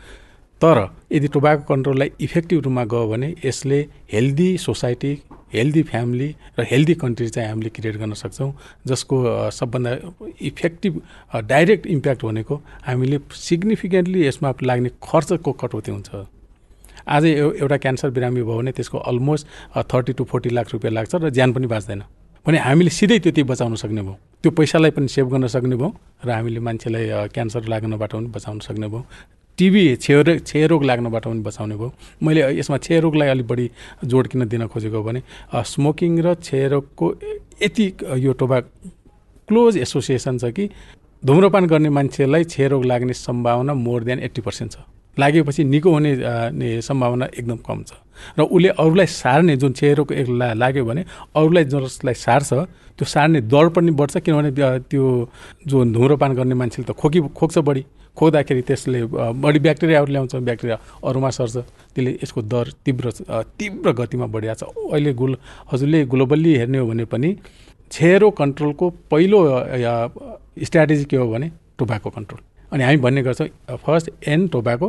तर 0.65 0.79
यदि 1.13 1.29
टोबाको 1.29 1.63
कन्ट्रोललाई 1.69 2.11
इफेक्टिभ 2.25 2.61
रूपमा 2.65 2.85
गयो 2.93 3.07
भने 3.09 3.29
यसले 3.45 3.81
हेल्दी 4.13 4.47
सोसाइटी 4.59 5.13
हेल्दी 5.55 5.83
फ्यामिली 5.91 6.29
र 6.59 6.65
हेल्दी 6.71 6.95
कन्ट्री 7.03 7.29
चाहिँ 7.29 7.49
हामीले 7.49 7.71
क्रिएट 7.77 7.97
गर्न 7.97 8.13
सक्छौँ 8.17 8.53
जसको 8.87 9.17
सबभन्दा 9.53 9.91
इफेक्टिभ 10.51 11.01
डाइरेक्ट 11.53 11.87
इम्प्याक्ट 11.87 12.25
भनेको 12.25 12.55
हामीले 12.87 13.19
सिग्निफिकेन्टली 13.41 14.27
यसमा 14.27 14.55
लाग्ने 14.63 14.91
खर्चको 15.05 15.53
कटौती 15.53 15.91
हुन्छ। 15.93 16.11
आज 17.09 17.25
एउटा 17.61 17.77
क्यान्सर 17.77 18.11
बिरामी 18.17 18.43
भयो 18.43 18.57
भने 18.59 18.73
त्यसको 18.73 18.99
almost 18.99 19.47
thirty 19.93 20.13
to 20.17 20.25
forty 20.25 20.51
lakh 20.57 20.73
रुपियाँ 20.73 20.95
लाग्छ 20.95 21.15
र 21.15 21.31
ज्यान 21.31 21.53
पनि 21.53 21.67
बाँच्दैन। 21.67 22.03
भने 22.47 22.59
हामीले 22.59 22.91
सिधै 22.91 23.19
त्यति 23.21 23.43
बचाउन 23.53 23.75
सक्ने 23.85 24.03
भयो। 24.03 24.17
त्यो 24.43 24.51
पैसालाई 24.57 24.91
पनि 24.97 25.09
सेभ 25.13 25.29
गर्न 25.29 25.47
सक्ने 25.47 25.77
भयो 25.77 25.91
र 26.25 26.31
हामीले 26.31 26.61
मान्छेलाई 26.61 27.29
क्यान्सर 27.37 27.69
लाग्नबाट 27.69 28.13
पनि 28.17 28.29
बचाउन 28.33 28.59
सक्ने 28.65 28.89
भयो। 28.89 29.05
टिबी 29.59 29.85
क्षयरोग 29.97 30.39
क्षयरोग 30.41 30.85
लाग्नबाट 30.85 31.25
पनि 31.25 31.41
बचाउने 31.41 31.77
भयो। 31.77 31.93
मैले 32.23 32.41
यसमा 32.59 32.77
क्षयरोगलाई 32.77 33.29
अलिक 33.29 33.47
बढी 33.47 33.67
जोड 34.05 34.27
किन 34.29 34.49
दिन 34.49 34.67
खोजेको 34.67 35.03
भने 35.03 35.21
स्मोकिङ 35.53 36.13
र 36.21 36.35
क्षयरोगको 36.37 37.07
यति 37.63 37.87
यो 38.19 38.33
टोबा 38.35 38.61
क्लोज 39.49 39.77
एसोसिएसन 39.79 40.39
छ 40.39 40.51
कि 40.51 40.69
धुम्रपान 41.23 41.67
गर्ने 41.67 41.89
मान्छेलाई 41.91 42.45
क्षयरोग 42.45 42.85
लाग्ने 42.85 43.13
सम्भावना 43.15 43.75
मोर 43.77 44.05
देन 44.05 44.19
एट्टी 44.27 44.43
पर्सेन्ट 44.43 44.73
छ। 44.73 44.77
लागेपछि 45.17 45.65
निको 45.65 45.91
हुने 45.95 46.81
सम्भावना 46.83 47.27
एकदम 47.39 47.57
कम 47.63 47.83
छ। 47.87 47.95
र 48.39 48.43
उसले 48.43 48.69
अरूलाई 48.75 49.07
सार्ने 49.07 49.57
जुन 49.57 49.73
क्षयरोग 49.73 50.13
लाग्यो 50.59 50.85
भने 50.85 51.05
अरूलाई 51.37 51.65
जसलाई 51.71 52.15
सार्छ 52.19 52.53
त्यो 52.99 53.07
सार्ने 53.07 53.41
दर 53.47 53.69
पनि 53.71 53.91
बढ्छ 53.95 54.19
किनभने 54.19 54.51
त्यो 54.91 55.05
जुन 55.67 55.93
धुम्रपान 55.93 56.35
गर्ने 56.35 56.55
मान्छेले 56.55 56.87
त 56.91 56.97
खोकी 56.99 57.21
खोक्छ 57.31 57.59
बढी। 57.59 57.83
खोज्दाखेरि 58.17 58.63
त्यसले 58.63 59.01
बढी 59.43 59.59
ब्याक्टेरियाहरू 59.59 60.13
ल्याउँछ 60.13 60.35
ब्याक्टेरिया 60.49 60.79
अरूमा 61.05 61.31
सर्छ। 61.31 61.57
त्यसले 61.95 62.11
यसको 62.23 62.41
दर 62.43 62.67
तीव्र 62.85 63.11
तीव्र 63.59 63.93
गतिमा 63.93 64.27
बढिरहेको 64.35 64.71
छ। 64.71 64.93
अहिले 64.93 65.13
गुल 65.15 65.33
हजुरले 65.73 66.05
ग्लोबल्ली 66.13 66.53
हेर्ने 66.57 66.79
हो 66.79 66.87
भने 66.87 67.05
पनि 67.11 67.31
छेरो 67.93 68.31
कन्ट्रोलको 68.41 68.91
पहिलो 69.11 69.39
स्ट्राटेजी 70.63 71.05
के 71.11 71.17
हो 71.17 71.27
भने 71.33 71.51
टोबाको 71.79 72.11
कन्ट्रोल। 72.11 72.41
अनि 72.73 72.83
हामी 72.85 72.97
भन्ने 73.03 73.23
गर्छौँ 73.23 73.49
first 73.83 74.11
and 74.29 74.47
tobacco 74.55 74.89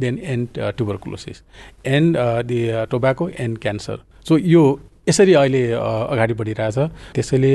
then 0.00 0.18
and 0.18 0.48
tuberculosis. 0.76 1.42
And 1.86 2.16
the 2.44 2.60
tobacco 2.90 3.28
and 3.28 3.58
cancer. 3.58 3.98
So 4.28 4.38
यो 4.38 4.62
यसरी 5.08 5.34
अहिले 5.34 5.62
अगाडि 5.72 6.34
बढिरहेछ। 6.34 6.78
त्यसैले 7.14 7.54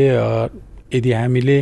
यदि 0.94 1.12
हामीले 1.12 1.58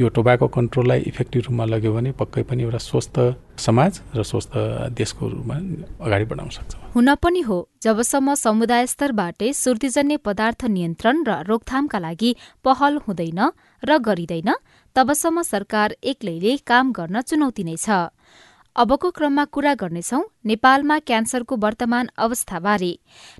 यो 0.00 0.08
टोबाको 0.08 0.46
कन्ट्रोललाई 0.56 1.00
इफेक्टिभ 1.10 1.40
रूपमा 1.46 1.64
लग्यो 1.64 1.92
भने 1.94 2.10
पक्कै 2.20 2.42
पनि 2.48 2.62
एउटा 2.62 2.78
स्वस्थ 2.78 3.16
समाज 3.56 3.92
र 4.16 4.22
स्वस्थ 4.22 4.52
देशको 4.92 5.28
रूपमा 5.28 5.56
अगाडि 6.04 6.24
बढाउन 6.30 6.50
सक्छौँ। 6.56 6.80
हुन 6.94 7.14
पनि 7.16 7.40
हो 7.48 7.58
जबसम्म 7.82 8.34
समुदाय 8.36 8.86
स्तरबाटै 8.86 9.52
सुर्तीजन्य 9.54 10.16
पदार्थ 10.26 10.64
नियन्त्रण 10.76 11.16
र 11.28 11.30
रोकथामका 11.48 11.98
लागि 11.98 12.30
पहल 12.64 12.92
हुँदैन 13.08 13.40
र 13.82 13.98
गरिँदैन 13.98 14.50
तबसम्म 14.96 15.42
सरकार 15.42 15.96
एक्लैले 16.02 16.56
काम 16.66 16.92
गर्न 16.92 17.20
चुनौती 17.22 17.64
नै 17.64 17.76
छ। 17.76 18.10
अबको 18.76 19.10
क्रममा 19.10 19.44
कुरा 19.54 19.72
गर्नेछौ 19.80 20.18
नेपालमा 20.44 20.98
क्यान्सरको 20.98 21.56
वर्तमान 21.56 22.08
अवस्थाबारे। 22.18 22.90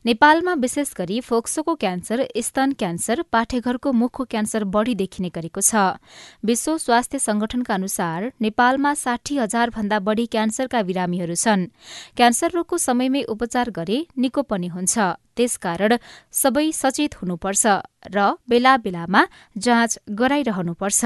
नेपालमा 0.07 0.53
विशेष 0.55 0.93
गरी 0.97 1.19
फोक्सोको 1.21 1.75
क्यान्सर 1.75 2.23
स्तन 2.38 2.73
क्यान्सर 2.79 3.23
पाठेघरको 3.33 3.93
मुखको 3.93 4.25
क्यान्सर 4.25 4.64
बढ़ी 4.71 4.95
देखिने 4.95 5.31
गरेको 5.35 5.61
छ। 5.61 5.99
विश्व 6.47 6.76
स्वास्थ्य 6.79 7.19
संगठनका 7.19 7.75
अनुसार 7.75 8.31
नेपालमा 8.41 8.95
साठी 8.95 9.37
हजार 9.38 9.75
भन्दा 9.75 9.99
बढ़ी 10.07 10.26
क्यान्सरका 10.31 10.83
बिरामीहरू 10.87 11.35
छन्। 11.35 11.67
क्यान्सर 12.14 12.50
रोगको 12.55 12.79
समयमै 12.79 13.26
उपचार 13.26 13.75
गरे 13.75 14.07
निको 14.14 14.43
पनि 14.47 14.71
हुन्छ। 14.71 14.95
त्यसकारण 15.35 15.99
सबै 16.31 16.71
सचेत 16.73 17.14
हुनुपर्छ 17.19 17.67
र 18.07 18.38
बेला 18.47 18.76
बेलामा 18.87 19.29
जाँच 19.59 19.99
गराइरहनुपर्छ। 20.14 21.03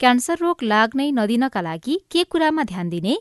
क्यान्सर 0.00 0.36
रोग 0.38 0.62
लाग्नै 0.62 1.10
नदिनका 1.18 1.60
लागि 1.60 1.94
के 2.06 2.30
कुरामा 2.30 2.62
ध्यान 2.62 2.88
दिने? 2.90 3.16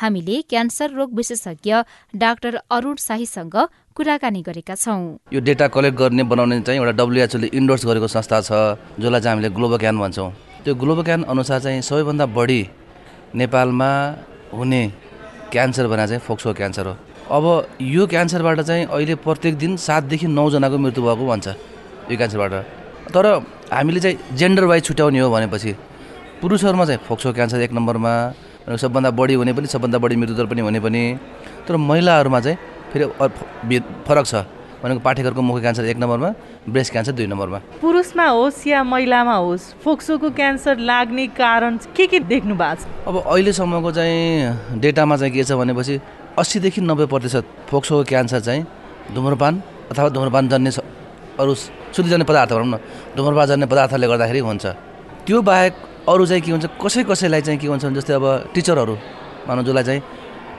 हामीले 0.00 0.40
क्यान्सर 0.48 0.90
रोग 0.90 1.14
विशेषज्ञ 1.16 1.72
डाक्टर 2.16 2.54
अरूण 2.70 2.96
शाहीसँग 2.98 3.56
कुराकानी 3.96 4.40
गरेका 4.42 4.74
छौँ। 4.74 5.28
यो 5.32 5.40
डेटा 5.40 5.66
कलेक्ट 5.68 5.96
गर्ने 5.98 6.22
बनाउने 6.24 6.60
चाहिँ 6.60 6.80
एउटा 6.80 6.92
डब्लुएचओले 6.96 7.46
इन्डोर्स 7.52 7.84
गरेको 7.86 8.08
संस्था 8.08 8.40
छ 8.40 8.50
जसलाई 8.96 9.20
चाहिँ 9.20 9.36
हामीले 9.36 9.50
ग्लोबल 9.52 9.78
क्यान 9.78 9.98
भन्छौँ। 10.00 10.30
त्यो 10.64 10.74
ग्लोबल 10.74 11.02
क्यान 11.04 11.22
अनुसार 11.28 11.60
चाहिँ 11.60 11.82
सबैभन्दा 11.84 12.26
बढी 12.32 12.60
नेपालमा 13.36 13.90
हुने 14.56 14.82
क्यान्सर 15.52 15.86
भने 15.92 16.06
चाहिँ 16.08 16.20
फोक्सो 16.24 16.52
क्यान्सर 16.56 16.86
हो। 16.86 16.96
अब 17.36 17.44
यो 17.84 18.06
क्यान्सरबाट 18.06 18.60
चाहिँ 18.60 18.84
अहिले 18.88 19.14
प्रत्येक 19.20 19.54
दिन 19.58 19.76
सातदेखि 19.76 20.26
नौजनाको 20.26 20.78
मृत्यु 20.80 21.02
भएको 21.04 21.24
भन्छ 21.28 21.46
यो 22.08 22.16
क्यान्सरबाट। 22.16 22.52
तर 23.12 23.26
हामीले 23.68 24.00
चाहिँ 24.00 24.16
जेन्डर 24.32 24.64
वाइज 24.64 24.84
छुट्याउने 24.84 25.18
हो 25.20 25.30
भनेपछि 25.30 25.72
पुरुषहरूमा 26.40 26.84
चाहिँ 26.84 27.00
फोक्सो 27.04 27.32
क्यान्सर 27.36 27.60
एक 27.60 27.72
नम्बरमा 27.72 28.12
सबभन्दा 28.76 29.10
बढी 29.10 29.34
हुने 29.34 29.52
पनि 29.52 29.66
सबभन्दा 29.66 29.98
बढी 29.98 30.16
मृत्युदर 30.16 30.46
पनि 30.46 30.60
हुने 30.60 30.80
पनि। 30.80 31.02
तर 31.66 31.76
महिलाहरूमा 31.76 32.40
चाहिँ 32.40 32.56
फेरि 32.92 33.04
फरक 34.06 34.26
छ। 34.26 34.34
भनेको 34.80 35.00
पाठेघरको 35.04 35.42
मुख 35.42 35.60
क्यान्सर 35.60 35.84
एक 35.92 35.98
नम्बरमा 36.00 36.28
ब्रेस्ट 36.72 36.92
क्यान्सर 36.92 37.12
दुई 37.12 37.26
नम्बरमा। 37.28 37.58
पुरुषमा 37.84 38.26
होस् 38.26 38.66
या 38.66 38.82
महिलामा 38.82 39.34
होस् 39.36 39.64
फोक्सोको 39.84 40.30
क्यान्सर 40.32 40.78
लाग्ने 40.80 41.26
कारण 41.36 41.76
के 41.92 42.06
के 42.06 42.20
देख्नु 42.24 42.54
भएको 42.56 42.80
छ? 42.80 42.88
अब 43.04 43.14
अहिलेसम्मको 43.28 43.90
चाहिँ 43.92 44.80
डेटामा 44.80 45.16
चाहिँ 45.16 45.32
के 45.36 45.44
छ 45.44 45.52
भनेपछि 45.52 46.00
अस्सीदेखि 46.40 46.80
नब्बे 46.80 47.06
प्रतिशत 47.12 47.44
फोक्सोको 47.68 48.04
क्यान्सर 48.08 48.40
चाहिँ 48.40 48.64
धुम्रपान 49.12 49.62
अथवा 49.92 50.08
धुम्रपान 50.16 50.48
जन्ने 50.48 50.70
अरू 51.36 51.54
सुतिजन्य 51.92 52.24
पदार्थ 52.24 52.52
भनौँ 52.56 52.68
न 52.72 52.80
धुम्रपान 53.16 53.46
जन्ने 53.46 53.66
पदार्थले 53.68 54.06
गर्दाखेरि 54.08 54.40
हुन्छ। 54.40 54.64
त्यो 55.28 55.42
बाहेक 55.44 55.74
अरू 56.08 56.26
चाहिँ 56.26 56.42
के 56.42 56.50
हुन्छ 56.50 56.66
कसै 56.82 57.02
कसैलाई 57.04 57.40
चाहिँ 57.42 57.58
के 57.60 57.66
हुन्छ 57.66 57.84
भने 57.84 57.94
जस्तै 58.00 58.14
अब 58.14 58.26
टिचरहरू 58.54 58.94
मानव 59.48 59.62
जसलाई 59.68 59.84
चाहिँ 59.84 60.02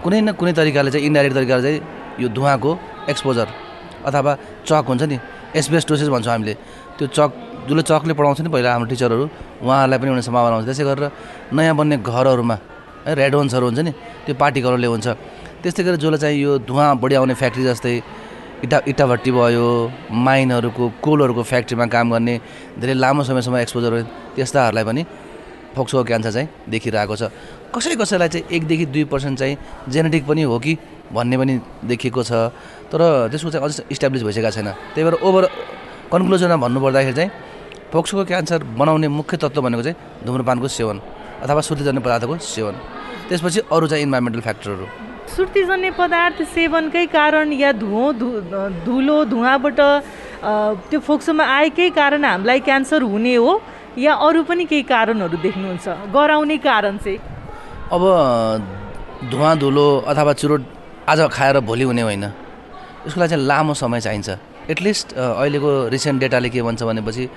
कुनै 0.03 0.19
न 0.21 0.31
कुनै 0.39 0.53
तरिकाले 0.53 0.91
चाहिँ 0.91 1.05
इन्डाइरेक्ट 1.07 1.35
तरिकाले 1.37 1.61
चाहिँ 1.61 1.79
यो 2.21 2.27
धुवाको 2.29 2.71
एक्सपोजर 3.09 3.47
अथवा 4.05 4.31
चक 4.67 4.85
हुन्छ 4.87 5.03
नि 5.11 5.17
एसबेस्टोसिस 5.59 6.09
भन्छौँ 6.13 6.33
हामीले 6.33 6.53
त्यो 6.97 7.07
चक 7.17 7.29
जसले 7.67 7.81
चकले 7.89 8.13
पढाउँछ 8.13 8.41
नि 8.41 8.49
पहिला 8.53 8.69
हाम्रो 8.73 8.89
टिचरहरू 8.93 9.25
उहाँहरूलाई 9.65 9.99
पनि 9.99 10.09
हुने 10.09 10.21
सम्भावना 10.29 10.55
हुन्छ। 10.55 10.67
त्यसै 10.69 10.83
गरेर 10.85 11.05
नयाँ 11.53 11.75
बन्ने 11.77 11.95
घरहरूमा 12.01 12.55
है 13.05 13.11
रेडोन्सहरू 13.21 13.65
हुन्छ 13.65 13.79
नि 13.81 13.91
त्यो 14.25 14.33
पार्टिकलहरूले 14.41 14.87
हुन्छ। 14.93 15.07
त्यस्तै 15.61 15.83
गरेर 15.85 15.97
जसलाई 16.01 16.19
चाहिँ 16.21 16.37
यो 16.41 16.51
धुवा 16.69 16.85
बढी 17.01 17.15
आउने 17.17 17.33
फ्याक्ट्री 17.41 17.63
जस्तै 17.69 17.93
इटा 18.65 18.77
इटाभट्टी 18.93 19.31
भयो 19.33 19.67
माइनहरूको 20.25 20.83
कोलहरूको 21.05 21.43
फ्याक्ट्रीमा 21.51 21.85
काम 21.93 22.05
गर्ने 22.13 22.35
धेरै 22.81 22.93
लामो 23.03 23.21
समयसम्म 23.29 23.57
एक्सपोजर 23.65 23.93
त्यस्ताहरूलाई 24.35 24.85
पनि 24.89 25.01
फोक्सो 25.75 26.03
क्यान्सर 26.03 26.31
चाहिँ 26.31 26.47
देखिरहेको 26.69 27.15
छ। 27.15 27.23
कसै 27.73 27.95
कसैलाई 27.95 28.29
चाहिँ 28.29 28.45
एकदेखि 28.51 28.85
दुई 28.91 29.03
पर्सेन्ट 29.07 29.39
चाहिँ 29.39 29.55
जेनेटिक 29.89 30.23
पनि 30.27 30.41
हो 30.43 30.59
कि 30.59 30.77
भन्ने 31.13 31.37
पनि 31.37 31.53
देखिएको 31.87 32.21
छ। 32.23 32.31
तर 32.91 33.31
त्यसको 33.31 33.49
चाहिँ 33.49 33.63
अझै 33.65 33.83
इस्टाब्लिस 33.91 34.23
भइसकेको 34.23 34.51
छैन। 34.51 34.69
त्यही 34.95 35.03
भएर 35.03 35.15
ओभर 35.23 35.43
कन्क्लुजनमा 36.11 36.57
भन्नुपर्दाखेरि 36.59 37.15
चाहिँ 37.15 37.31
फोक्सोको 37.91 38.23
क्यान्सर 38.27 38.63
बनाउने 38.79 39.07
मुख्य 39.07 39.37
तत्त्व 39.37 39.61
भनेको 39.61 39.83
चाहिँ 39.83 39.97
धुम्रपानको 40.25 40.67
सेवन 40.67 40.97
अथवा 41.43 41.61
सुर्तीजन्य 41.61 41.99
पदार्थको 41.99 42.35
सेवन। 42.37 42.75
त्यसपछि 43.29 43.59
अरू 43.71 43.87
चाहिँ 43.87 44.03
इन्भाइरोमेन्टल 44.03 44.41
फ्याक्टरहरू 44.41 44.87
सुर्तीजन्य 45.31 45.91
पदार्थ 45.95 46.37
सेवनकै 46.51 47.05
कारण 47.07 47.51
या 47.55 47.71
धुँ 47.71 48.07
धुलो 48.83 49.17
धुवाबाट 49.31 49.79
त्यो 50.91 50.99
फोक्सोमा 50.99 51.43
आएकै 51.43 51.89
कारण 51.95 52.25
हामीलाई 52.25 52.59
क्यान्सर 52.59 53.01
हुने 53.03 53.35
हो। 53.35 53.51
या 53.97 54.13
अरू 54.15 54.43
पनि 54.43 54.65
केही 54.65 54.83
कारणहरू 54.87 55.37
देख्नुहुन्छ? 55.37 55.87
गराउने 56.15 56.57
कारण 56.57 56.97
चाहिँ? 56.97 57.19
अब 57.91 58.01
धुवा 59.31 59.49
धुलो 59.55 59.87
अथवा 60.07 60.33
चुरोट 60.33 60.61
आज 61.09 61.19
खाएर 61.31 61.59
भोलि 61.59 61.83
हुने 61.83 62.01
होइन। 62.01 62.23
यसको 62.23 63.19
लागि 63.19 63.29
चाहिँ 63.29 63.45
लामो 63.45 63.73
समय 63.73 63.99
चाहिन्छ। 64.01 64.29
एटलिस्ट 64.71 65.13
अहिलेको 65.13 65.69
रिसेन्ट 65.91 66.19
डेटाले 66.21 66.49
के 66.49 66.61
भन्छ 66.61 66.83
भनेपछि 66.83 67.29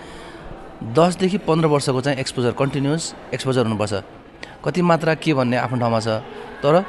दसदेखि 0.94 1.38
पन्ध्र 1.42 1.66
वर्षको 1.66 2.00
चाहिँ 2.00 2.18
एक्सपोजर 2.20 2.52
कन्टिन्युस 2.54 3.02
एक्सपोजर 3.34 3.62
हुनुपर्छ। 3.66 3.94
कति 4.64 4.82
मात्रा 4.82 5.14
के 5.18 5.34
भन्ने 5.34 5.56
आफ्नो 5.56 5.78
ठाउँमा 5.80 6.00
छ 6.00 6.08
तर 6.62 6.84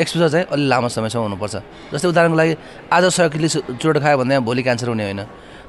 एक्सपोजर 0.00 0.28
चाहिँ 0.28 0.46
अलिक 0.48 0.68
लामो 0.70 0.88
समयसम्म 0.88 1.22
हुनुपर्छ। 1.22 1.54
जस्तै 1.92 2.08
उदाहरणको 2.08 2.36
लागि 2.36 2.52
आज 2.88 3.04
सय 3.12 3.28
किलो 3.28 3.48
चुरोट 3.76 3.98
खायो 4.00 4.16
भने 4.18 4.38
भोलि 4.40 4.62
क्यान्सर 4.62 4.88
हुने 4.88 5.04
होइन। 5.04 5.22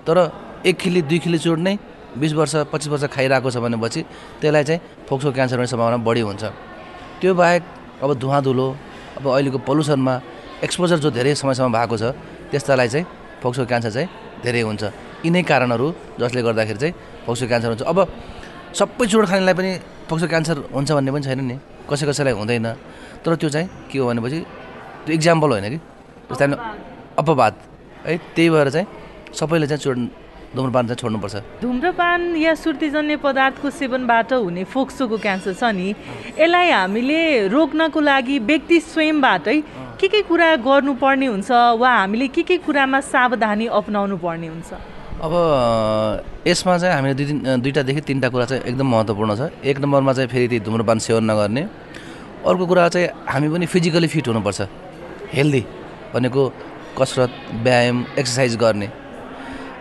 तर 0.07 0.17
एक 0.65 0.75
किलो 0.77 1.01
दुई 1.09 1.19
किलो 1.19 1.37
चुरोट 1.37 1.59
नै 1.59 1.75
बिस 2.19 2.33
वर्ष 2.33 2.53
पच्चिस 2.71 2.89
वर्ष 2.91 3.03
खाइरहेको 3.15 3.49
छ 3.51 3.57
भनेपछि 3.59 4.01
त्यसलाई 4.41 4.63
चाहिँ 4.63 4.79
फोक्सो 5.07 5.31
क्यान्सर 5.35 5.55
हुने 5.59 5.67
सम्भावना 5.67 5.97
बढी 6.07 6.21
हुन्छ। 6.21 6.43
त्यो 7.21 7.31
बाहेक 7.35 7.63
अब 8.03 8.09
धुवा 8.19 8.39
धुलो 8.45 8.67
अब 9.17 9.25
अहिलेको 9.27 9.59
पल्युसनमा 9.67 10.13
एक्सपोजर 10.63 10.97
जो 11.03 11.09
धेरै 11.11 11.35
समयसम्म 11.35 11.71
भएको 11.75 11.95
छ 11.97 12.03
त्यस्तालाई 12.51 12.87
चाहिँ 12.87 13.05
फोक्सो 13.43 13.65
क्यान्सर 13.65 13.91
चाहिँ 13.91 14.07
धेरै 14.43 14.61
हुन्छ। 14.61 14.83
यिनै 15.25 15.41
कारणहरू 15.43 15.87
जसले 16.19 16.41
गर्दाखेरि 16.47 16.79
चाहिँ 16.79 16.93
फोक्सो 17.25 17.45
क्यान्सर 17.47 17.69
हुन्छ। 17.75 17.83
अब 17.83 17.97
सबै 18.75 19.05
चुरोट 19.07 19.27
खानेलाई 19.31 19.55
पनि 19.59 19.71
फोक्सो 20.09 20.27
क्यान्सर 20.27 20.57
हुन्छ 20.75 20.89
भन्ने 20.91 21.11
पनि 21.11 21.23
छैन 21.27 21.41
नि। 21.43 21.55
कसै 21.89 22.05
कसैलाई 22.09 22.33
हुँदैन। 22.33 22.67
तर 23.23 23.35
त्यो 23.39 23.49
चाहिँ 23.49 23.67
के 23.91 23.97
हो 23.99 24.05
भनेपछि 24.09 24.39
त्यो 25.05 25.13
इक्जाम्पल 25.15 25.49
होइन 25.51 25.67
कि? 25.69 25.79
जस्तै 26.31 26.45
अपवाद। 27.21 27.53
है 28.05 28.17
त्यही 28.35 28.49
भएर 28.49 28.69
चाहिँ 28.69 28.87
सबैले 29.33 29.67
चाहिँ 29.67 29.81
चुरोट 29.83 29.99
धुम्रपान 30.55 30.83
चाहिँ 30.87 30.97
छोड्नुपर्छ। 30.97 31.35
धुम्रपान 31.61 32.35
या 32.35 32.53
सुर्तीजन्य 32.55 33.15
पदार्थको 33.19 33.69
सेवनबाट 33.69 34.33
हुने 34.33 34.63
फोक्सोको 34.63 35.17
क्यान्सर 35.17 35.53
छ 35.53 35.63
नि। 35.75 35.87
यसलाई 36.39 36.69
हामीले 36.71 37.47
रोक्नको 37.51 37.99
लागि 37.99 38.39
व्यक्ति 38.39 38.79
स्वयंबाटै 38.79 39.57
के 39.99 40.07
के 40.07 40.21
कुरा 40.27 40.55
गर्नुपर्ने 40.63 41.27
हुन्छ 41.27 41.51
वा 41.51 41.89
हामीले 41.89 42.27
के 42.27 42.43
के 42.43 42.57
कुरामा 42.63 42.99
सावधानी 42.99 43.65
अप्नाउनु 43.71 44.17
पर्ने 44.17 44.47
हुन्छ? 44.47 44.71
अब 45.15 45.33
यसमा 46.47 46.77
चाहिँ 46.77 46.95
हामीले 46.95 47.13
दुई 47.15 47.25
तिन 47.25 47.39
दुईवटादेखि 47.63 48.01
तिनवटा 48.01 48.29
कुरा 48.29 48.45
चाहिँ 48.45 48.63
एकदम 48.63 48.87
महत्त्वपूर्ण 48.91 49.31
छ। 49.35 49.41
एक 49.63 49.79
नम्बरमा 49.79 50.13
चाहिँ 50.13 50.29
फेरि 50.29 50.47
त्यही 50.47 50.59
धुम्रपान 50.59 50.99
सेवन 50.99 51.23
नगर्ने। 51.31 51.63
अर्को 52.43 52.65
कुरा 52.67 52.87
चाहिँ 52.89 53.07
हामी 53.27 53.47
पनि 53.49 53.65
फिजिकली 53.65 54.07
फिट 54.07 54.27
हुनुपर्छ। 54.27 54.61
हेल्दी 55.31 55.63
भनेको 56.13 56.41
कसरत 56.99 57.31
व्यायाम 57.63 58.05
एक्सर्साइज 58.19 58.55
गर्ने। 58.55 58.87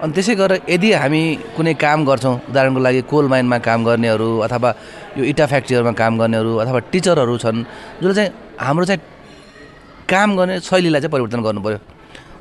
अनि 0.02 0.12
त्यसै 0.16 0.34
गरेर 0.40 0.60
यदि 0.74 0.88
हामी 1.02 1.22
कुनै 1.56 1.74
काम 1.84 1.98
गर्छौँ 2.08 2.34
उदाहरणको 2.50 2.80
लागि 2.86 3.00
कोल 3.12 3.24
माइनमा 3.32 3.58
काम 3.68 3.80
गर्नेहरू 3.88 4.28
अथवा 4.46 4.70
यो 5.18 5.22
इटा 5.32 5.44
फ्याक्ट्रीहरूमा 5.52 5.92
काम 6.02 6.12
गर्नेहरू 6.20 6.52
अथवा 6.62 6.78
टिचरहरू 6.92 7.34
छन् 7.44 7.58
जसले 8.02 8.14
चाहिँ 8.18 8.30
हाम्रो 8.66 8.84
चाहिँ 8.90 9.00
काम 10.12 10.28
गर्ने 10.38 10.54
शैलीलाई 10.68 11.00
चाहिँ 11.02 11.12
परिवर्तन 11.14 11.40
गर्नु 11.46 11.60
पऱ्यो 11.66 11.78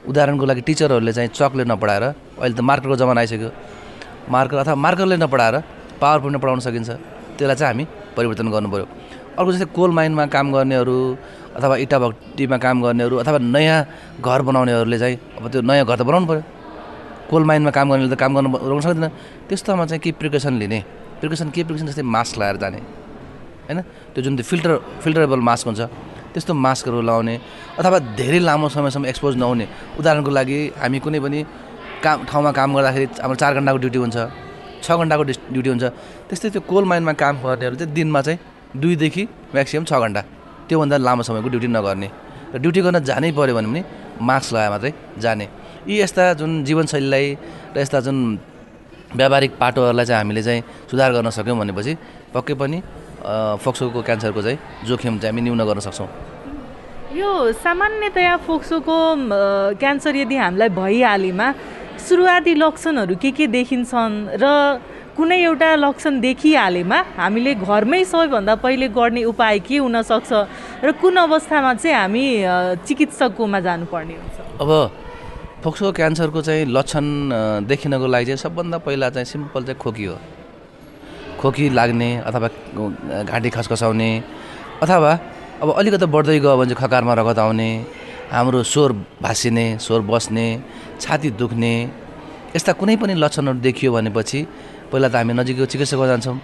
उदाहरणको 0.09 0.45
लागि 0.49 0.61
टिचरहरूले 0.67 1.13
चाहिँ 1.17 1.29
चकले 1.37 1.63
नपढाएर 1.71 2.03
अहिले 2.03 2.55
त 2.57 2.61
मार्करको 2.69 2.95
जमाना 3.01 3.19
आइसक्यो। 3.23 3.49
मार्कर 4.33 4.57
अथवा 4.63 4.75
मार्करले 4.85 5.17
नपढाएर 5.23 5.55
पावर 6.01 6.17
पोइन्टमा 6.23 6.41
पढाउन 6.43 6.59
सकिन्छ। 6.67 6.89
त्यसलाई 7.37 7.55
चाहिँ 7.59 7.71
हामी 7.71 7.85
परिवर्तन 8.17 8.47
गर्नु 8.53 8.69
पऱ्यो 8.73 8.85
अर्को 9.37 9.49
जस्तै 9.53 9.67
कोल 9.77 9.91
माइनमा 9.97 10.25
काम 10.35 10.47
गर्नेहरू 10.55 10.97
अथवा 11.57 11.75
इटा 11.85 11.97
भट्टीमा 12.03 12.57
काम 12.65 12.75
गर्नेहरू 12.83 13.15
अथवा 13.23 13.37
नयाँ 13.55 13.79
घर 14.27 14.39
बनाउनेहरूले 14.47 14.97
चाहिँ 14.99 15.17
अब 15.37 15.43
त्यो 15.53 15.61
नयाँ 15.69 15.85
घर 15.85 15.97
त 15.99 16.03
बनाउनु 16.09 16.27
पऱ्यो। 16.31 16.43
कोल 17.29 17.43
माइनमा 17.43 17.71
काम 17.71 17.87
गर्नेले 17.91 18.15
त 18.15 18.19
काम 18.19 18.31
गर्नु 18.35 18.49
रोक्न 18.69 18.81
सक्दैन। 18.83 19.09
त्यस्तोमा 19.47 19.85
चाहिँ 19.89 20.01
के 20.03 20.11
प्रिकसन 20.19 20.53
लिने? 20.61 20.79
प्रिकसन 21.19 21.49
के 21.55 21.63
प्रिकसन 21.63 21.87
जस्तै 21.87 22.03
मास्क 22.03 22.37
लगाएर 22.37 22.57
जाने। 22.63 22.79
होइन? 23.67 23.79
त्यो 24.13 24.21
जुन 24.23 24.33
त्यो 24.37 24.45
फिल्टर 24.49 24.71
फिल्टरेबल 25.03 25.39
मास्क 25.39 25.65
हुन्छ 25.67 25.81
त्यस्तो 26.33 26.53
मास्कहरू 26.53 27.01
लगाउने 27.01 27.35
अथवा 27.79 27.97
धेरै 28.17 28.39
लामो 28.41 28.67
समयसम्म 28.69 29.05
एक्सपोज 29.05 29.33
नहुने। 29.37 29.65
उदाहरणको 30.01 30.31
लागि 30.33 30.57
हामी 30.81 30.99
कुनै 30.99 31.19
पनि 31.21 31.39
काम 32.03 32.17
ठाउँमा 32.25 32.51
काम 32.57 32.69
गर्दाखेरि 32.75 33.05
हाम्रो 33.21 33.37
चार 33.37 33.51
घन्टाको 33.53 33.77
ड्युटी 33.83 33.99
हुन्छ 34.03 34.17
छ 34.83 34.87
घन्टाको 34.99 35.23
ड्युटी 35.53 35.69
हुन्छ। 35.69 35.85
त्यस्तै 36.27 36.49
त्यो 36.53 36.61
कोल 36.65 36.83
माइनमा 36.89 37.13
काम 37.13 37.35
गर्नेहरू 37.45 37.75
चाहिँ 37.79 37.93
दिनमा 37.93 38.21
चाहिँ 38.25 38.39
दुईदेखि 38.81 39.23
म्याक्सिमम् 39.53 39.87
छ 39.87 39.93
घन्टा। 39.93 40.21
त्योभन्दा 40.67 40.97
लामो 40.97 41.21
समयको 41.23 41.49
ड्युटी 41.53 41.67
नगर्ने। 41.69 42.09
र 42.53 42.57
ड्युटी 42.59 42.79
गर्न 42.81 42.97
जानै 43.05 43.31
पऱ्यो 43.31 43.53
भने 43.55 43.67
पनि 43.69 43.81
मास्क 44.19 44.49
लगाएर 44.53 44.71
मात्रै 44.73 44.91
जाने। 45.23 45.45
यी 45.87 45.95
यस्ता 46.01 46.23
जुन 46.39 46.63
जीवनशैलीलाई 46.63 47.25
र 47.75 47.77
यस्ता 47.79 47.99
जुन 48.07 48.17
व्यावहारिक 49.19 49.51
पाटोहरूलाई 49.59 50.05
चाहिँ 50.05 50.19
हामीले 50.19 50.43
चाहिँ 50.43 50.61
सुधार 50.89 51.11
गर्न 51.11 51.29
सक्यौँ 51.29 51.57
भनेपछि 51.59 51.93
पक्कै 52.33 52.55
पनि 52.55 52.77
फोक्सोको 53.63 53.99
क्यान्सरको 54.07 54.41
चाहिँ 54.41 54.57
जोखिम 54.87 55.19
चाहिँ 55.19 55.31
हामी 55.31 55.41
न्यून 55.43 55.61
गर्न 55.67 55.79
सक्छौँ। 55.83 56.07
यो 57.19 57.29
सामान्यतया 57.51 58.35
फोक्सोको 58.47 58.97
क्यान्सर 59.81 60.15
यदि 60.23 60.37
हामीलाई 60.39 60.69
भइहालेमा 60.71 61.47
सुरुवाती 62.07 62.53
लक्षणहरू 62.63 63.15
के 63.21 63.31
के 63.37 63.45
देखिन्छन् 63.47 64.39
र 64.39 64.45
कुनै 65.13 65.37
एउटा 65.45 65.69
लक्षण 65.77 66.13
देखिहालेमा 66.25 66.99
हामीले 67.19 67.53
घरमै 67.61 68.03
सबैभन्दा 68.07 68.53
पहिले 68.65 68.87
गर्ने 68.97 69.23
उपाय 69.29 69.59
के 69.67 69.77
हुनसक्छ 69.77 70.31
र 70.83 70.91
कुन 70.97 71.15
अवस्थामा 71.27 71.73
चाहिँ 71.75 71.95
हामी 71.95 72.25
चिकित्सककोमा 72.87 73.59
जानुपर्ने 73.67 74.15
हुन्छ? 74.17 74.37
अब 74.63 74.71
फोक्सो 75.63 75.91
क्यान्सरको 75.95 76.41
चाहिँ 76.43 76.65
लक्षण 76.75 77.05
देखिनको 77.71 78.07
लागि 78.07 78.25
चाहिँ 78.25 78.37
सबभन्दा 78.37 78.77
पहिला 78.83 79.09
चाहिँ 79.15 79.25
सिम्पल 79.25 79.63
चाहिँ 79.63 79.79
खोकी 79.79 80.05
हो। 80.05 80.17
खोकी 81.39 81.69
लाग्ने 81.71 82.09
अथवा 82.27 82.47
घाँटी 83.23 83.49
खसखसाउने 83.55 84.09
अथवा 84.83 85.11
अब 85.63 85.69
अलिकति 85.79 86.05
बढ्दै 86.11 86.39
गयो 86.43 86.57
भने 86.59 86.67
चाहिँ 86.67 86.79
खकारमा 86.83 87.13
रगत 87.15 87.39
आउने 87.39 87.69
हाम्रो 88.35 88.63
स्वर 88.63 88.91
भाँसिने 89.23 89.65
स्वर 89.79 90.01
बस्ने 90.03 90.47
छाती 90.99 91.29
दुख्ने 91.39 91.73
यस्ता 92.55 92.71
कुनै 92.75 92.95
पनि 92.99 93.13
लक्षणहरू 93.23 93.59
देखियो 93.63 93.91
भनेपछि 93.95 94.39
पहिला 94.91 95.07
त 95.07 95.15
हामी 95.15 95.33
नजिकको 95.39 95.65
चिकित्सकमा 95.71 96.07
जान्छौँ। 96.11 96.37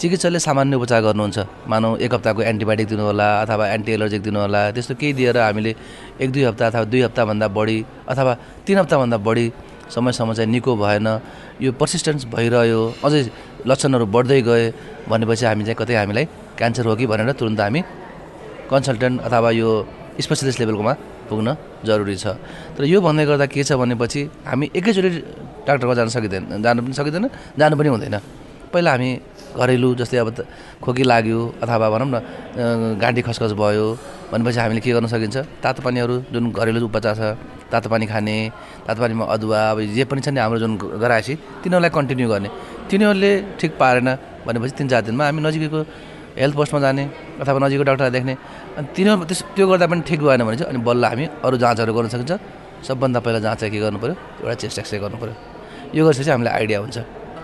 चिकित्सकले 0.00 0.38
सामान्य 0.40 0.76
उपचार 0.80 1.00
गर्नुहुन्छ। 1.04 1.68
मानौ 1.68 1.88
एक 2.00 2.12
हप्ताको 2.14 2.40
एन्टिबायोटिक 2.40 2.88
दिनुहोला 2.88 3.28
अथवा 3.44 3.64
एन्टी 3.76 3.90
एलर्जिक 3.92 4.22
दिनुहोला 4.24 4.60
त्यस्तो 4.72 4.94
केही 4.96 5.12
दिएर 5.12 5.36
हामीले 5.36 5.72
एक 6.24 6.28
दुई 6.32 6.44
हप्ता 6.48 6.64
अथवा 6.72 6.84
दुई 6.88 7.00
हप्ताभन्दा 7.04 7.46
बढी 7.52 7.78
अथवा 8.08 8.32
तिन 8.64 8.76
हप्ताभन्दा 8.80 9.16
बढी 9.20 9.46
समयसम्म 9.92 10.32
चाहिँ 10.32 10.50
निको 10.56 10.72
भएन। 10.80 11.08
यो 11.60 11.70
पर्सिस्टेन्स 11.76 12.32
भइरह्यो। 12.32 12.80
अझै 13.04 13.20
लक्षणहरू 13.68 14.06
बढ्दै 14.08 14.40
गए 14.48 14.64
भनेपछि 15.04 15.44
हामी 15.44 15.62
चाहिँ 15.68 15.76
कतै 15.76 15.94
हामीलाई 16.00 16.24
क्यान्सर 16.56 16.84
हो 16.88 16.96
कि 16.96 17.04
भनेर 17.04 17.36
तुरन्त 17.36 17.60
हामी 17.60 17.80
कन्सल्टेन्ट 18.72 19.16
अथवा 19.20 19.50
यो 19.52 19.68
स्पेसलिस्ट 20.16 20.58
लेभलकोमा 20.64 20.92
पुग्न 21.28 21.48
जरुरी 21.84 22.16
छ। 22.16 22.40
तर 22.72 22.88
यो 22.88 22.98
भन्दै 23.04 23.24
गर्दा 23.28 23.46
के 23.52 23.60
छ 23.68 23.76
भनेपछि 23.76 24.48
हामी 24.48 24.66
एकैचोटि 24.72 25.10
डाक्टरको 25.68 25.92
जान 25.92 26.08
सकिँदैन 26.08 26.64
जानु 26.64 26.80
पनि 26.88 26.94
सकिँदैन 26.96 27.24
जानु 27.60 27.74
पनि 27.76 27.88
हुँदैन। 27.92 28.16
पहिला 28.72 28.90
हामी 28.96 29.10
घरेलु 29.58 29.88
जस्तै 30.00 30.18
अब 30.22 30.28
खोकी 30.84 31.02
लाग्यो 31.02 31.40
अथवा 31.62 31.86
भनौँ 31.90 32.08
न 32.10 32.16
गाडी 33.02 33.20
खसखस 33.26 33.52
भयो 33.58 33.86
भनेपछि 34.30 34.58
हामीले 34.62 34.80
के 34.80 34.90
गर्न 34.94 35.06
सकिन्छ? 35.10 35.36
तातो 35.62 35.80
पानीहरू 35.82 36.14
जुन 36.32 36.44
घरेलु 36.54 36.86
उपचार 36.86 37.14
छ 37.18 37.22
तातो 37.70 37.88
पानी 37.90 38.06
खाने 38.06 38.36
तातो 38.86 38.98
पानीमा 39.02 39.24
अदुवा 39.34 39.60
अब 39.74 39.78
जे 39.96 40.04
पनि 40.06 40.20
छ 40.22 40.28
नि 40.30 40.40
हाम्रो 40.40 40.58
जुन 40.62 40.72
गराएपछि 41.02 41.34
तिनीहरूलाई 41.66 41.90
कन्टिन्यू 41.90 42.26
गर्ने। 42.30 42.50
तिनीहरूले 42.90 43.32
ठिक 43.58 43.72
पारेन 43.80 44.08
भनेपछि 44.46 44.74
तिन 44.78 44.86
चार 44.88 45.02
दिनमा 45.10 45.24
हामी 45.26 45.40
नजिकैको 45.42 45.78
हेल्थ 46.38 46.54
पोस्टमा 46.54 46.80
जाने 46.80 47.04
अथवा 47.42 47.58
नजिकको 47.58 47.84
डाक्टरलाई 47.90 48.12
देख्ने। 48.16 48.34
अनि 48.78 48.86
तिनीहरू 48.94 49.24
त्यस 49.26 49.40
त्यो 49.58 49.66
गर्दा 49.66 49.86
पनि 49.90 50.02
ठिक 50.08 50.20
भएन 50.22 50.42
भने 50.46 50.56
चाहिँ 50.62 50.70
अनि 50.70 50.80
बल्ल 50.86 51.04
हामी 51.10 51.24
अरू 51.42 51.56
जाँचहरू 51.58 51.92
गर्न 51.94 52.08
सकिन्छ। 52.14 52.32
सबभन्दा 52.86 53.18
पहिला 53.20 53.38
जाँच 53.44 53.60
के 53.66 53.78
गर्नु 53.82 53.98
पऱ्यो 53.98 54.14
एउटा 54.46 54.54
चेस्ट 54.62 54.78
एक्सरे 54.78 54.98
गर्नु 55.04 55.18
पऱ्यो 55.22 55.34
यो 55.94 56.00
गरेपछि 56.06 56.22
चाहिँ 56.24 56.34
हामीलाई 56.38 56.54
आइडिया 56.54 56.78
हुन्छ। 56.80 56.98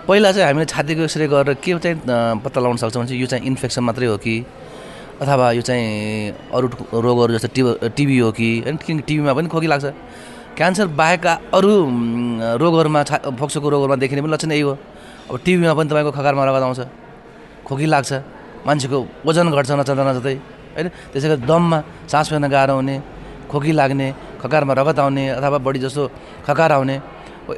पहिला 0.07 0.31
चाहिँ 0.31 0.45
हामीले 0.47 0.65
छातीको 0.65 1.01
एक्सरे 1.03 1.27
गरेर 1.27 1.53
के 1.59 1.77
चाहिँ 1.83 2.39
पत्ता 2.39 2.59
लगाउन 2.63 2.77
सक्छौँ 2.79 3.03
भने 3.03 3.07
चाहिँ 3.11 3.21
यो 3.21 3.27
चाहिँ 3.27 3.43
इन्फेक्सन 3.43 3.83
मात्रै 3.83 4.07
हो 4.07 4.17
कि? 4.17 4.35
अथवा 5.19 5.51
यो 5.51 5.61
चाहिँ 5.61 5.83
अरू 6.55 6.67
रोगहरू 6.95 7.33
जस्तो 7.35 7.49
टिब 7.51 7.91
टिबी 7.91 8.17
हो 8.19 8.31
कि? 8.31 8.49
होइन 8.63 8.77
किनकि 8.79 9.03
टिबीमा 9.03 9.33
पनि 9.35 9.47
खोकी 9.51 9.67
लाग्छ। 9.67 9.85
क्यान्सर 10.55 10.87
बाहेकका 10.95 11.33
अरू 11.53 11.71
रोगहरूमा 12.55 13.03
छा 13.03 13.17
फोक्सोको 13.35 13.67
रोगहरूमा 13.69 13.95
देखिने 13.99 14.21
पनि 14.23 14.31
लक्षण 14.31 14.51
यही 14.51 14.61
हो। 14.63 14.73
अब 15.27 15.35
टिबीमा 15.43 15.73
पनि 15.75 15.87
तपाईँको 15.91 16.11
खकारमा 16.15 16.43
रगत 16.47 16.63
आउँछ। 16.63 16.81
खोकी 17.67 17.85
लाग्छ। 17.85 18.11
मान्छेको 18.63 18.97
वजन 19.27 19.51
घट्छ 19.51 19.71
नचाहँदा 19.75 20.03
नचाहँदै 20.07 20.35
होइन 20.75 20.87
त्यसै 21.11 21.27
गरी 21.29 21.41
दममा 21.43 21.77
सास 22.07 22.25
फेर्न 22.31 22.47
गाह्रो 22.47 22.73
हुने 22.79 22.95
खोकी 23.51 23.71
लाग्ने 23.75 24.07
खकारमा 24.39 24.73
रगत 24.79 24.99
आउने 25.03 25.23
अथवा 25.35 25.57
बढी 25.67 25.79
जस्तो 25.83 26.03
खकार 26.47 26.71
आउने। 26.79 26.95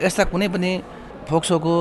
यस्ता 0.01 0.23
कुनै 0.33 0.47
पनि 0.49 0.71
फोक्सोको 1.29 1.73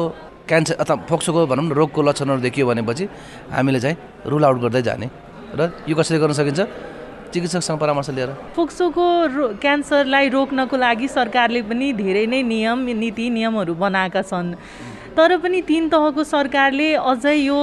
क्यान्सर 0.48 0.74
अथवा 0.80 0.96
फोक्सोको 1.08 1.46
भनौँ 1.46 1.64
न 1.64 1.72
रोगको 1.76 2.00
लक्षणहरू 2.02 2.40
देखियो 2.40 2.66
भनेपछि 2.66 3.04
हामीले 3.52 3.80
चाहिँ 3.80 3.96
रुल 4.26 4.44
आउट 4.44 4.58
गर्दै 4.64 4.82
जाने। 4.82 5.06
र 5.54 5.60
यो 5.88 5.94
कसरी 5.94 6.18
गर्न 6.18 6.32
सकिन्छ? 6.32 6.60
चिकित्सकसँग 7.28 7.78
परामर्श 7.78 8.10
लिएर। 8.16 8.30
फोक्सोको 8.56 9.04
रो 9.28 9.44
क्यान्सरलाई 9.60 10.28
रोक्नको 10.32 10.76
लागि 10.76 11.08
सरकारले 11.08 11.60
पनि 11.68 11.92
धेरै 11.92 12.24
नै 12.26 12.40
नियम 12.42 12.78
नीति 12.88 13.28
नियमहरू 13.30 13.74
बनाएका 13.76 14.22
छन्। 14.24 14.56
तर 15.12 15.36
पनि 15.36 15.60
तिन 15.68 15.88
तहको 15.92 16.24
सरकारले 16.24 16.88
अझै 16.96 17.36
यो 17.44 17.60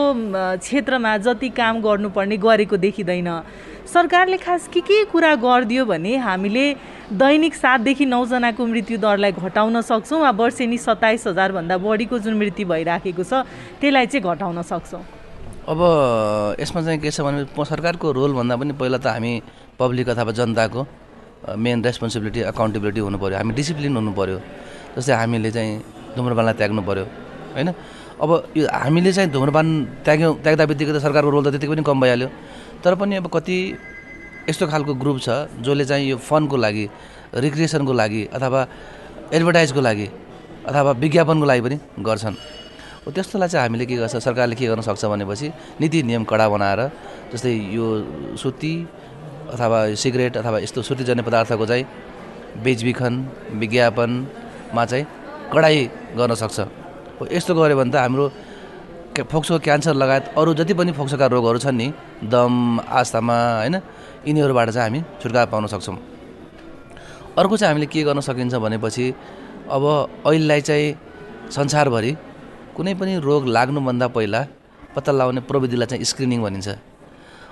क्षेत्रमा 0.61 1.17
जति 1.25 1.49
काम 1.49 1.81
गर्नुपर्ने 1.81 2.37
गरेको 2.37 2.77
देखिँदैन। 2.77 3.29
सरकारले 3.85 4.37
खास 4.37 4.67
के 4.73 4.81
के 4.81 5.03
कुरा 5.13 5.35
गरिदियो 5.37 5.85
भने 5.85 6.15
हामीले 6.17 6.65
दैनिक 7.13 7.55
सातदेखि 7.55 8.05
नौजनाको 8.05 8.65
मृत्यु 8.65 8.97
दरलाई 8.97 9.31
घटाउन 9.31 9.81
सक्छौँ 9.81 10.19
वा 10.21 10.31
वर्षेनी 10.41 10.77
सत्ताइस 10.77 11.27
हजारभन्दा 11.27 11.77
बढीको 11.77 12.19
जुन 12.19 12.33
मृत्यु 12.33 12.65
भइराखेको 12.67 13.23
छ 13.23 13.45
त्यसलाई 13.81 14.05
चाहिँ 14.09 14.23
घटाउन 14.25 14.61
सक्छौँ? 14.61 15.01
अब 15.69 15.79
यसमा 16.59 16.81
चाहिँ 16.81 16.99
के 16.99 17.11
छ 17.11 17.21
भने 17.21 17.45
सरकारको 17.45 18.11
रोलभन्दा 18.11 18.55
पनि 18.57 18.73
पहिला 18.73 18.97
त 18.97 19.07
हामी 19.13 19.31
पब्लिक 19.77 20.09
अथवा 20.09 20.31
जनताको 20.33 20.81
मेन 21.61 21.83
रेस्पोन्सिबिलिटी 21.85 22.41
अकाउन्टेबिलिटी 22.49 22.99
हुनु 23.05 23.17
पऱ्यो 23.21 23.37
हामी 23.37 23.53
डिसिप्लिन 23.53 23.95
हुनु 23.95 24.11
पऱ्यो 24.17 24.37
जस्तै 24.97 25.13
हामीले 25.13 25.51
चाहिँ 25.53 25.71
धुम्रपानलाई 26.17 26.53
त्याग्नु 26.57 26.81
पऱ्यो 26.89 27.05
होइन? 27.53 27.69
अब 28.17 28.29
यो 28.57 28.65
हामीले 28.65 29.11
चाहिँ 29.13 29.29
धुम्रपान 29.29 29.67
त्याग्यौँ 30.05 30.33
त्याग्दा 30.41 30.65
बित्तिकै 30.73 30.93
त 30.97 30.99
सरकारको 31.05 31.29
रोल 31.29 31.43
त 31.45 31.53
त्यतिकै 31.53 31.73
पनि 31.75 31.83
कम 31.85 31.99
भइहाल्यो। 32.01 32.29
तर 32.85 32.95
पनि 32.95 33.15
अब 33.17 33.27
कति 33.33 33.57
यस्तो 34.49 34.67
खालको 34.69 34.93
ग्रुप 35.01 35.17
छ 35.25 35.29
जसले 35.65 35.85
चाहिँ 35.89 36.05
यो 36.09 36.17
फनको 36.21 36.57
लागि 36.57 36.85
रिक्रिएसनको 37.33 37.93
लागि 37.93 38.21
अथवा 38.37 38.61
एडभर्टाइजको 39.33 39.81
लागि 39.81 40.07
अथवा 40.69 40.91
विज्ञापनको 41.01 41.45
लागि 41.45 41.61
पनि 41.65 41.77
गर्छन्। 42.05 42.35
हो 43.05 43.11
त्यस्तोलाई 43.11 43.49
चाहिँ 43.49 43.63
हामीले 43.65 43.85
के 43.85 43.95
गर्छ 43.97 44.15
सरकारले 44.21 44.55
के 44.55 44.65
गर्न 44.69 44.81
सक्छ 44.85 45.05
भनेपछि 45.05 45.47
नीति 45.81 46.03
नियम 46.09 46.23
कडा 46.29 46.45
बनाएर 46.49 46.81
जस्तै 47.33 47.53
यो 47.73 47.85
सुती 48.37 48.73
अथवा 49.53 49.79
सिगरेट 49.97 50.37
अथवा 50.37 50.57
यस्तो 50.65 50.81
सुतीजन्य 50.81 51.23
पदार्थको 51.25 51.65
चाहिँ 51.65 51.85
बेचबिखन 52.63 53.13
विज्ञापनमा 53.61 54.85
चाहिँ 54.85 55.05
कडाइ 55.53 55.77
गर्न 56.17 56.33
सक्छ। 56.37 56.59
यस्तो 57.33 57.51
गऱ्यो 57.55 57.77
भने 57.77 57.91
त 57.91 57.95
हाम्रो 58.05 58.25
फोक्सो 59.23 59.59
क्यान्सर 59.59 59.93
लगायत 59.95 60.33
अरू 60.37 60.53
जति 60.53 60.73
पनि 60.73 60.91
फोक्सोका 60.91 61.25
रोगहरू 61.25 61.59
छन् 61.59 61.77
नि 61.77 61.87
दम 62.23 62.79
आस्थामा 62.79 63.37
होइन 63.59 63.75
यिनीहरूबाट 64.27 64.69
चाहिँ 64.69 64.89
हामी 64.89 65.01
छुटकारा 65.21 65.45
पाउन 65.51 65.67
सक्छौँ। 65.67 65.97
अर्को 67.37 67.57
चाहिँ 67.57 67.71
हामीले 67.71 67.87
के 67.87 68.03
गर्न 68.03 68.19
सकिन्छ 68.19 68.55
भनेपछि 68.55 69.05
अब 69.71 69.83
अहिलेलाई 70.25 70.61
चाहिँ 70.61 70.95
संसारभरि 71.51 72.11
कुनै 72.75 72.93
पनि 72.99 73.17
रोग 73.19 73.47
लाग्नुभन्दा 73.47 74.07
पहिला 74.15 74.41
पत्ता 74.95 75.11
लगाउने 75.11 75.41
प्रविधिलाई 75.49 75.87
चाहिँ 75.87 76.03
स्क्रिनिङ 76.03 76.41
भनिन्छ। 76.43 76.67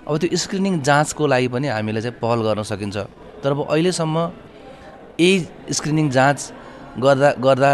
अब 0.08 0.18
त्यो 0.18 0.38
स्क्रिनिङ 0.38 0.82
जाँचको 0.82 1.28
लागि 1.28 1.48
पनि 1.48 1.68
हामीले 1.68 2.02
चाहिँ 2.02 2.18
पहल 2.20 2.40
गर्न 2.44 2.64
सकिन्छ। 2.64 2.98
तर 3.44 3.52
अब 3.52 3.60
अहिलेसम्म 3.72 4.18
यही 5.20 5.74
स्क्रिनिङ 5.74 6.10
जाँच 6.10 6.40
गर्दा 7.00 7.30
गर्दा 7.40 7.72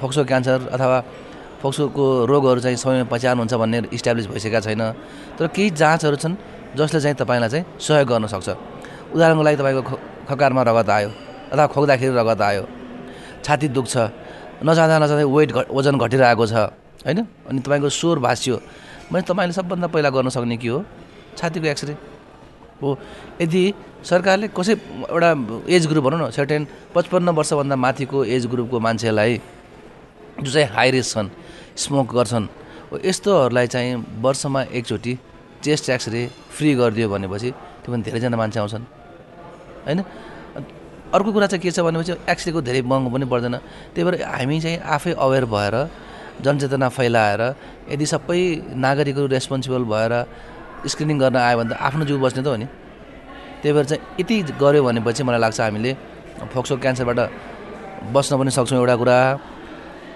फोक्सो 0.00 0.24
क्यान्सर 0.24 0.68
अथवा 0.74 0.98
फोक्सोको 1.62 2.04
रोगहरू 2.26 2.60
चाहिँ 2.60 2.76
समयमा 2.76 3.08
पहिचान 3.10 3.38
हुन्छ 3.38 3.54
भन्ने 3.54 3.78
इस्टाब्लिस 3.92 4.26
भइसकेका 4.26 4.60
छैन। 4.60 4.82
तर 5.38 5.46
केही 5.48 5.70
जाँचहरू 5.72 6.16
छन् 6.16 6.34
जसले 6.76 7.00
चाहिँ 7.00 7.16
तपाईँलाई 7.16 7.48
चाहिँ 7.48 7.64
सहयोग 7.80 8.08
गर्न 8.08 8.26
सक्छ। 8.26 8.48
उदाहरणको 9.14 9.42
लागि 9.42 9.56
तपाईँको 9.56 9.82
खकारमा 10.28 10.62
रगत 10.68 10.90
आयो 10.90 11.10
अथवा 11.52 11.66
खोक्दाखेरि 11.72 12.14
रगत 12.16 12.40
आयो 12.42 12.64
छाती 13.44 13.68
दुख्छ 13.72 13.94
नजाँदा 14.64 14.96
नजाँदै 14.98 15.24
वेट 15.24 15.50
घट 15.52 15.66
वजन 15.70 15.94
घटिरहेको 15.98 16.44
छ 16.46 16.54
होइन? 17.06 17.18
अनि 17.48 17.58
तपाईँको 17.64 17.88
स्वर 17.88 18.18
भाँसियो 18.18 18.56
भने 19.12 19.22
तपाईँले 19.22 19.52
सबभन्दा 19.54 19.86
पहिला 19.94 20.10
गर्न 20.10 20.28
सक्ने 20.28 20.56
के 20.56 20.68
हो? 20.68 20.84
छातीको 21.38 21.66
एक्सरे। 21.66 21.94
हो 22.82 22.88
यदि 23.40 23.62
सरकारले 24.04 24.48
कसै 24.52 24.74
एउटा 25.08 25.30
एज 25.70 25.86
ग्रुप 25.86 26.04
भनौँ 26.04 26.20
न 26.20 26.30
सर्टेन 26.30 26.66
पचपन्न 26.94 27.28
वर्षभन्दा 27.32 27.76
माथिको 27.76 28.24
एज 28.24 28.46
ग्रुपको 28.52 28.76
मान्छेलाई 28.80 29.40
जो 30.42 30.50
चाहिँ 30.52 30.68
हाई 30.68 30.90
रिस्क 30.90 31.14
छन् 31.14 31.28
स्मोक 31.76 32.06
गर्छन्। 32.14 32.46
यस्तोहरूलाई 33.04 33.66
चाहिँ 33.66 33.92
वर्षमा 34.24 34.60
एकचोटि 34.78 35.12
चेस्ट 35.64 35.90
एक्सरे 35.90 36.20
फ्री 36.56 36.74
गरिदियो 36.74 37.08
भनेपछि 37.08 37.50
त्यो 37.82 37.88
पनि 37.92 38.02
धेरैजना 38.02 38.36
मान्छे 38.36 38.58
आउँछन्। 38.60 38.84
होइन? 39.86 40.00
अर्को 41.14 41.30
कुरा 41.32 41.46
चाहिँ 41.46 41.62
के 41.62 41.70
छ 41.70 41.80
भनेपछि 41.86 42.12
एक्सरेको 42.32 42.60
धेरै 42.62 42.82
महँगो 42.82 43.10
पनि 43.14 43.26
पर्दैन। 43.26 43.56
त्यही 43.94 44.04
भएर 44.06 44.22
हामी 44.24 44.60
चाहिँ 44.60 44.78
आफै 44.94 45.12
अवेर 45.14 45.44
भएर 45.44 45.74
जनचेतना 46.44 46.88
फैलाएर 46.88 47.42
यदि 47.92 48.06
सबै 48.06 48.40
नागरिकहरू 48.76 49.26
रेस्पोन्सिबल 49.26 49.84
भएर 49.84 50.12
स्क्रिनिङ 50.86 51.16
गर्न 51.18 51.36
आयो 51.36 51.56
भने 51.58 51.70
त 51.70 51.78
आफ्नो 51.80 52.04
जिउ 52.04 52.18
बस्ने 52.20 52.42
त 52.42 52.46
हो 52.46 52.56
नि। 52.56 52.66
त्यही 53.62 53.72
भएर 53.72 53.84
चाहिँ 53.84 54.02
यति 54.20 54.36
गऱ्यो 54.60 54.82
भनेपछि 54.84 55.22
मलाई 55.22 55.40
लाग्छ 55.40 55.60
हामीले 55.60 55.92
फोक्सो 56.52 56.76
क्यान्सरबाट 56.76 57.18
बस्न 58.12 58.32
पनि 58.38 58.50
सक्छौँ 58.50 58.78
एउटा 58.78 58.96
कुरा। 59.00 59.16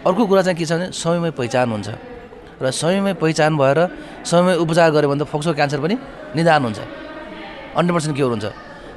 अर्को 0.07 0.23
कुरा 0.27 0.43
चाहिँ 0.43 0.57
के 0.59 0.65
छ 0.65 0.73
भने 0.73 0.87
समयमै 0.97 1.31
पहिचान 1.37 1.67
हुन्छ। 1.71 1.89
र 2.61 2.71
समयमै 2.73 3.13
पहिचान 3.21 3.53
भएर 3.57 3.79
समयमै 4.25 4.55
उपचार 4.65 4.89
गऱ्यो 4.97 5.09
भने 5.13 5.21
त 5.21 5.29
फोक्सो 5.29 5.53
क्यान्सर 5.53 5.81
पनि 5.81 5.97
निदान 6.37 6.61
हुन्छ। 6.65 6.81
हन्ड्रेड 7.77 7.95
पर्सेन्ट 7.95 8.17
क्योर 8.17 8.31
हुन्छ। 8.31 8.47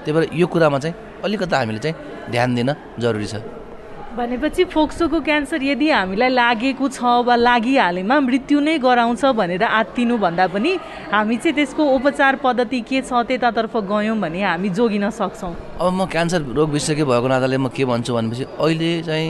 त्यही 0.04 0.14
भएर 0.16 0.24
यो 0.32 0.48
कुरामा 0.48 0.78
चाहिँ 0.80 0.96
अलिकति 1.24 1.56
हामीले 1.56 1.80
चाहिँ 1.84 1.96
ध्यान 2.32 2.50
दिन 2.56 2.70
जरुरी 3.04 3.28
छ। 3.28 3.36
भनेपछि 4.14 4.64
फोक्सोको 4.70 5.20
क्यान्सर 5.26 5.64
यदि 5.64 5.90
हामीलाई 5.90 6.30
लागेको 6.30 6.86
छ 6.88 7.02
वा 7.26 7.36
लागिहालेमा 7.36 8.16
मृत्यु 8.20 8.60
नै 8.62 8.78
गराउँछ 8.78 9.24
भनेर 9.34 9.64
आत्तिनुभन्दा 9.64 10.46
पनि 10.54 10.72
हामी 11.10 11.36
चाहिँ 11.42 11.56
त्यसको 11.58 11.84
उपचार 11.98 12.36
पद्धति 12.46 12.80
के 12.86 13.02
छ 13.02 13.12
त्यतातर्फ 13.28 13.74
गयौँ 13.90 14.18
भने 14.22 14.42
हामी 14.44 14.70
जोगिन 14.70 15.10
सक्छौँ। 15.10 15.82
अब 15.82 15.92
म 15.98 16.06
क्यान्सर 16.06 16.42
रोग 16.54 16.70
विशेषज्ञ 16.78 17.04
भएको 17.10 17.28
नाताले 17.28 17.58
म 17.58 17.68
के 17.74 17.84
भन्छु 17.90 18.14
भनेपछि 18.14 18.44
अहिले 18.62 18.92
चाहिँ 19.02 19.28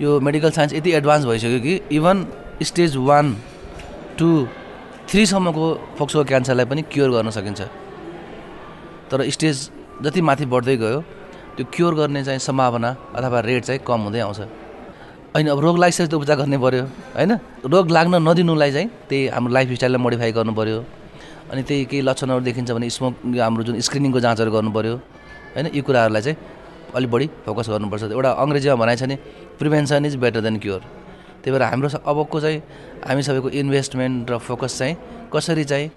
यो 0.00 0.18
मेडिकल 0.20 0.50
साइन्स 0.50 0.72
यति 0.74 0.90
एडभान्स 0.92 1.24
भइसक्यो 1.24 1.60
कि 1.60 1.74
इभन 1.96 2.26
स्टेज 2.62 2.96
वान 3.00 3.36
टू 4.18 4.28
थ्रीसम्मको 5.08 5.66
फोक्सोको 5.98 6.24
क्यान्सरलाई 6.24 6.66
पनि 6.66 6.82
क्योर 6.92 7.10
गर्न 7.10 7.30
सकिन्छ। 7.30 7.60
तर 9.10 9.28
स्टेज 9.30 9.56
जति 10.04 10.20
माथि 10.20 10.46
बढ्दै 10.52 10.76
गयो 10.76 11.00
त्यो 11.56 11.66
क्योर 11.74 11.94
गर्ने 11.94 12.24
चाहिँ 12.24 12.40
सम्भावना 12.44 12.90
अथवा 13.16 13.40
रेट 13.40 13.64
चाहिँ 13.64 13.80
कम 13.88 14.00
हुँदै 14.06 14.20
आउँछ। 14.20 14.40
होइन 15.32 15.48
अब 15.48 15.60
रोग 15.64 15.78
लागिसकेपछि 15.78 16.12
त 16.12 16.14
उपचार 16.14 16.36
गर्ने 16.36 16.58
पऱ्यो 16.58 16.84
होइन? 17.16 17.32
रोग 17.64 17.90
लाग्न 17.90 18.14
नदिनुलाई 18.28 18.72
चाहिँ 18.72 18.88
त्यही 19.08 19.26
हाम्रो 19.32 19.52
लाइफ 19.52 19.72
स्टाइललाई 19.72 20.00
मोडिफाई 20.04 20.32
गर्नु 20.32 20.52
पऱ्यो 20.52 20.78
अनि 21.52 21.62
त्यही 21.62 21.84
केही 21.88 22.02
लक्षणहरू 22.04 22.40
देखिन्छ 22.44 22.70
भने 22.76 22.90
स्मोक 22.90 23.14
हाम्रो 23.40 23.62
जुन 23.64 23.80
स्क्रिनिङको 23.80 24.20
जाँचहरू 24.20 24.50
गर्नु 24.52 24.70
पऱ्यो 24.76 24.94
होइन 25.56 25.66
यी 25.72 25.80
कुराहरूलाई 25.80 26.22
चाहिँ 26.22 26.36
अलिक 26.94 27.10
बढी 27.10 27.26
फोकस 27.46 27.66
गर्नुपर्छ। 27.70 28.02
एउटा 28.12 28.30
अङ्ग्रेजीमा 28.42 28.76
भनाइ 28.82 28.96
छ 28.96 29.02
नि 29.10 29.16
prevention 29.58 30.04
is 30.06 30.16
better 30.22 30.40
than 30.46 30.56
cure 30.62 30.80
त्यही 31.42 31.50
भएर 31.52 31.62
हाम्रो 31.62 31.88
अबको 32.02 32.40
चाहिँ 32.40 32.58
हामी 33.06 33.22
सबैको 33.22 33.48
इन्भेस्टमेन्ट 33.50 34.30
र 34.30 34.38
फोकस 34.38 34.78
चाहिँ 34.78 34.94
कसरी 35.32 35.64
चाहिँ 35.64 35.90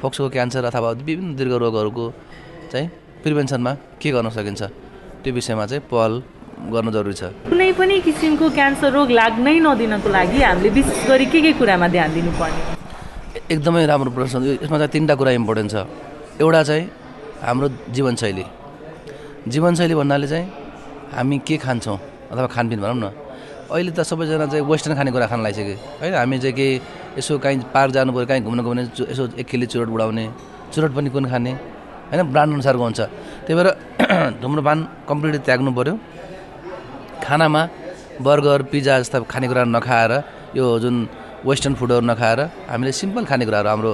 फोक्सको 0.00 0.28
क्यान्सर 0.30 0.64
अथवा 0.70 0.90
विभिन्न 1.02 1.36
दीर्घ 1.36 1.52
रोगहरूको 1.52 2.04
चाहिँ 2.72 2.88
प्रिभेन्सनमा 3.22 3.72
के 4.00 4.10
गर्न 4.14 4.28
सकिन्छ 4.30 4.62
त्यो 5.22 5.32
विषयमा 5.34 5.66
चाहिँ 5.66 5.82
पहल 5.90 6.12
गर्नु 6.72 6.90
जरुरी 6.90 7.14
छ। 7.14 7.22
कुनै 7.50 7.70
पनि 7.78 8.00
किसिमको 8.06 8.46
क्यान्सर 8.50 8.90
रोग 8.94 9.10
लाग्नै 9.10 9.58
नदिनको 9.66 10.08
लागि 10.08 10.38
हामीले 10.42 10.70
विशेष 10.78 11.06
गरी 11.08 11.26
के 11.26 11.40
के 11.42 11.52
कुरामा 11.58 11.88
ध्यान 11.88 12.08
दिनुपर्ने? 12.14 12.60
एकदमै 13.50 13.86
राम्रो 13.86 14.10
प्रश्न। 14.10 14.36
यसमा 14.62 14.76
चाहिँ 14.78 14.92
तिनवटा 14.94 15.14
कुरा 15.14 15.30
इम्पोर्टेन्ट 15.38 15.70
छ। 15.70 15.76
एउटा 16.42 16.62
चाहिँ 16.62 16.84
हाम्रो 17.42 17.68
जीवनशैली। 17.94 18.44
जीवनशैली 19.46 19.94
भन्नाले 19.94 20.26
चाहिँ 20.26 20.46
हामी 21.14 21.38
के 21.46 21.56
खान्छौँ? 21.56 21.98
अथवा 22.32 22.46
खानपिन 22.46 22.80
भनौँ 22.80 22.98
न। 22.98 23.06
अहिले 23.70 23.92
त 23.92 24.00
सबैजना 24.02 24.46
चाहिँ 24.52 24.64
वेस्टर्न 24.64 24.94
खानेकुरा 24.98 25.26
खान 25.30 25.40
लागिसक्यो। 25.46 25.76
होइन 26.00 26.14
हामी 26.14 26.36
चाहिँ 26.42 26.54
केही 26.56 26.80
यसो 27.18 27.38
काहीँ 27.38 27.58
पार्क 27.74 27.90
जानु 27.94 28.12
पऱ्यो 28.12 28.26
काहीँ 28.26 28.42
घुम्नु 28.44 28.62
भने 28.64 28.82
यसो 29.12 29.22
एक 29.40 29.46
खेली 29.46 29.66
चुरोट 29.72 29.88
बुढाउने 29.88 30.24
चुरोट 30.72 30.92
पनि 30.96 31.08
कुन 31.14 31.24
खाने? 31.32 31.52
होइन 32.10 32.22
ब्रान्ड 32.32 32.52
अनुसारको 32.54 32.82
हुन्छ। 32.82 33.00
त्यही 33.46 33.54
भएर 33.58 33.68
धुम्रपान 34.42 34.78
कम्प्लिटली 35.08 35.40
त्याग्नु 35.46 35.70
पऱ्यो 35.78 35.94
खानामा 37.24 37.62
बर्गर 38.26 38.62
पिज्जा 38.72 38.94
जस्ता 39.00 39.18
खानेकुराहरू 39.32 39.70
नखाएर 39.76 40.12
यो 40.58 40.64
जुन 40.82 40.96
वेस्टर्न 41.44 41.74
फुडहरू 41.80 42.04
नखाएर 42.10 42.40
हामीले 42.68 42.92
सिम्पल 43.00 43.24
खानेकुराहरू 43.30 43.68
हाम्रो 43.68 43.92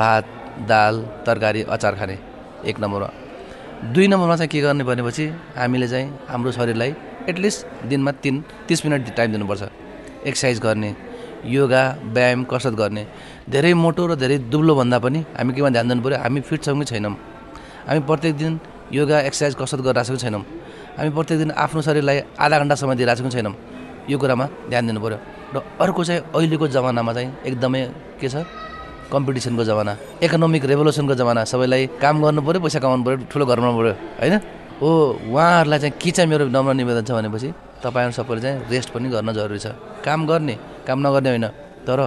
भात 0.00 0.24
दाल 0.70 0.94
तरकारी 1.26 1.60
अचार 1.74 1.94
खाने। 2.00 2.16
एक 2.68 2.76
नम्बरमा 2.80 3.29
दुई 3.80 4.06
नम्बरमा 4.08 4.36
चाहिँ 4.36 4.48
के 4.52 4.60
गर्ने 4.60 4.84
भनेपछि 4.84 5.24
हामीले 5.56 5.86
चाहिँ 5.88 6.08
हाम्रो 6.28 6.50
शरीरलाई 6.52 6.94
एटलिस्ट 7.28 7.88
दिनमा 7.88 8.12
तिन 8.20 8.44
तिस 8.68 8.84
मिनट 8.84 9.16
टाइम 9.16 9.32
दिनुपर्छ। 9.32 9.62
एक्सर्साइज 10.28 10.58
गर्ने 10.60 10.94
योगा 11.48 11.82
व्यायाम 12.12 12.44
कसरत 12.44 12.74
गर्ने। 12.76 13.06
धेरै 13.48 13.72
मोटो 13.74 14.06
र 14.06 14.14
धेरै 14.20 14.36
दुब्लो 14.52 14.74
भन्दा 14.76 14.98
पनि 15.00 15.24
हामी 15.32 15.52
केमा 15.56 15.68
ध्यान 15.72 15.88
दिनु 15.88 16.02
पऱ्यो 16.04 16.18
हामी 16.20 16.40
फिट 16.44 16.60
छौँ 16.62 16.76
कि 16.78 16.84
छैनौँ। 16.92 17.16
हामी 17.88 18.00
प्रत्येक 18.04 18.36
दिन 18.36 18.60
योगा 18.92 19.20
एक्सर्साइज 19.20 19.54
कसरत 19.56 19.80
गरिरहेको 19.80 20.16
छैनौँ। 20.20 20.42
हामी 21.00 21.10
प्रत्येक 21.16 21.38
दिन 21.40 21.50
आफ्नो 21.56 21.80
शरीरलाई 21.80 22.18
आधा 22.36 22.56
घन्टा 22.60 22.74
समय 22.84 22.94
दिइरहेको 23.00 23.30
छैनौँ। 23.32 23.54
यो 24.12 24.16
कुरामा 24.20 24.46
ध्यान 24.68 24.86
दिनु 24.92 25.00
पऱ्यो 25.00 25.18
र 25.56 25.64
अर्को 25.80 26.04
चाहिँ 26.04 26.20
अहिलेको 26.36 26.68
जमानामा 26.68 27.12
चाहिँ 27.16 27.28
एकदमै 27.48 27.80
के 28.20 28.28
छ? 28.28 28.44
कम्पिटिसनको 29.12 29.64
जमाना 29.70 29.92
इकोनोमिक 30.24 30.64
रेभोल्युसनको 30.70 31.14
जमाना 31.20 31.40
सबैलाई 31.52 31.82
काम 32.02 32.14
गर्नु 32.22 32.40
पऱ्यो 32.46 32.60
पैसा 32.64 32.78
कमाउनु 32.84 33.04
पऱ्यो 33.06 33.16
ठुलो 33.30 33.44
घर 33.50 33.58
बनाउनु 33.60 33.78
पऱ्यो 33.80 33.94
होइन? 34.20 34.34
हो 34.80 34.88
उहाँहरूलाई 35.28 35.78
चाहिँ 35.82 35.94
के 36.02 36.10
चाहिँ 36.16 36.28
मेरो 36.30 36.44
नम्र 36.56 36.72
निवेदन 36.80 37.04
छ 37.04 37.10
भनेपछि 37.18 37.48
तपाईँहरू 37.84 38.12
सबैले 38.18 38.40
चाहिँ 38.40 38.56
रेस्ट 38.72 38.88
पनि 38.94 39.08
गर्न 39.14 39.28
जरुरी 39.38 39.60
छ। 39.64 39.76
काम 40.06 40.20
गर्ने 40.30 40.54
काम 40.86 40.98
नगर्ने 41.06 41.28
होइन 41.30 41.46
तर 41.86 41.98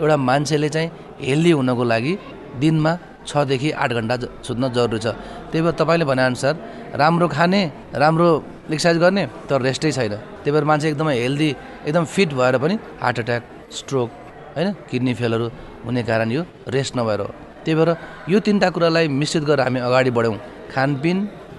एउटा 0.00 0.16
मान्छेले 0.28 0.68
चाहिँ 0.68 0.88
हेल्दी 1.20 1.50
हुनको 1.58 1.84
लागि 1.92 2.12
दिनमा 2.60 2.92
छदेखि 3.28 3.70
आठ 3.82 3.90
घन्टा 3.92 4.16
सुत्न 4.46 4.72
जरुरी 4.76 4.98
छ। 5.04 5.06
त्यही 5.52 5.62
भएर 5.64 5.74
तपाईँले 5.80 6.04
भनेअनुसार 6.10 6.54
राम्रो 7.00 7.26
खाने 7.28 7.60
राम्रो 8.02 8.28
एक्सर्साइज 8.72 8.98
गर्ने 9.04 9.22
तर 9.48 9.60
रेस्टै 9.68 9.90
छैन। 9.96 10.14
त्यही 10.44 10.52
भएर 10.52 10.64
मान्छे 10.70 10.86
एकदमै 10.88 11.14
हेल्दी 11.24 11.50
एकदम 11.88 12.04
फिट 12.14 12.30
भएर 12.40 12.54
पनि 12.62 12.74
हार्ट 13.04 13.18
एट्याक 13.18 13.42
स्ट्रोक 13.78 14.08
होइन? 14.56 14.68
किडनी 14.90 15.12
फेलहरू 15.20 15.46
हुने 15.88 16.02
कारण 16.04 16.30
यो 16.32 16.42
रेस्ट 16.68 16.96
नभएर 16.96 17.22
त्यही 17.64 17.74
भएर 17.74 17.90
यो 18.28 18.38
तिनवटा 18.46 18.68
कुरालाई 18.70 19.08
मिश्रित 19.20 19.44
गरेर 19.48 19.64
हामी 19.64 19.80
अगाडि 19.88 20.10
बढ्यौँ। 20.12 20.36
खानपिन 20.72 21.18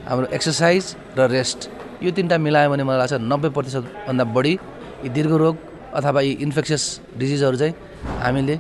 हाम्रो 0.10 0.28
एक्सर्साइज 0.38 0.86
र 1.18 1.28
रेस्ट 1.36 1.60
यो 2.04 2.12
तिनवटा 2.14 2.38
मिलायो 2.46 2.70
भने 2.70 2.84
मलाई 2.86 2.98
लाग्छ 3.02 3.14
नब्बे 3.32 3.50
प्रतिशतभन्दा 3.58 4.24
बढी 4.38 4.54
यी 5.04 5.10
दीर्घ 5.18 5.34
रोग 5.44 5.56
अथवा 5.98 6.22
यी 6.22 6.32
इन्फेक्सियस 6.46 6.84
डिजिजहरू 7.18 7.58
चाहिँ 7.58 7.74
हामीले 8.24 8.60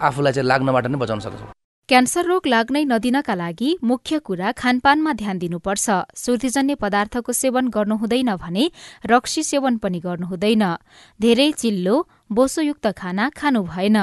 आफूलाई 0.00 0.32
चाहिँ 0.32 0.48
लाग्नबाट 0.48 0.86
नै 0.86 0.98
बचाउन 0.98 1.20
सक्छौँ। 1.20 1.50
क्यान्सर 1.88 2.24
रोग 2.24 2.46
लाग्नै 2.46 2.82
नदिनका 2.84 3.34
लागि 3.34 3.70
मुख्य 3.84 4.18
कुरा 4.26 4.52
खानपानमा 4.56 5.12
ध्यान 5.12 5.38
दिनुपर्छ। 5.38 5.86
सुर्तीजन्य 6.16 6.74
पदार्थको 6.80 7.32
सेवन 7.32 7.68
गर्नु 7.68 7.96
हुँदैन 8.02 8.30
भने 8.40 8.64
रक्सी 9.12 9.42
सेवन 9.42 9.76
पनि 9.82 10.00
गर्नु 10.00 10.26
हुँदैन 10.26 10.64
धेरै 11.20 11.50
चिल्लो 11.52 11.96
बोसोयुक्त 12.32 12.86
खाना 12.96 13.28
खानु 13.36 13.62
भएन। 13.64 13.98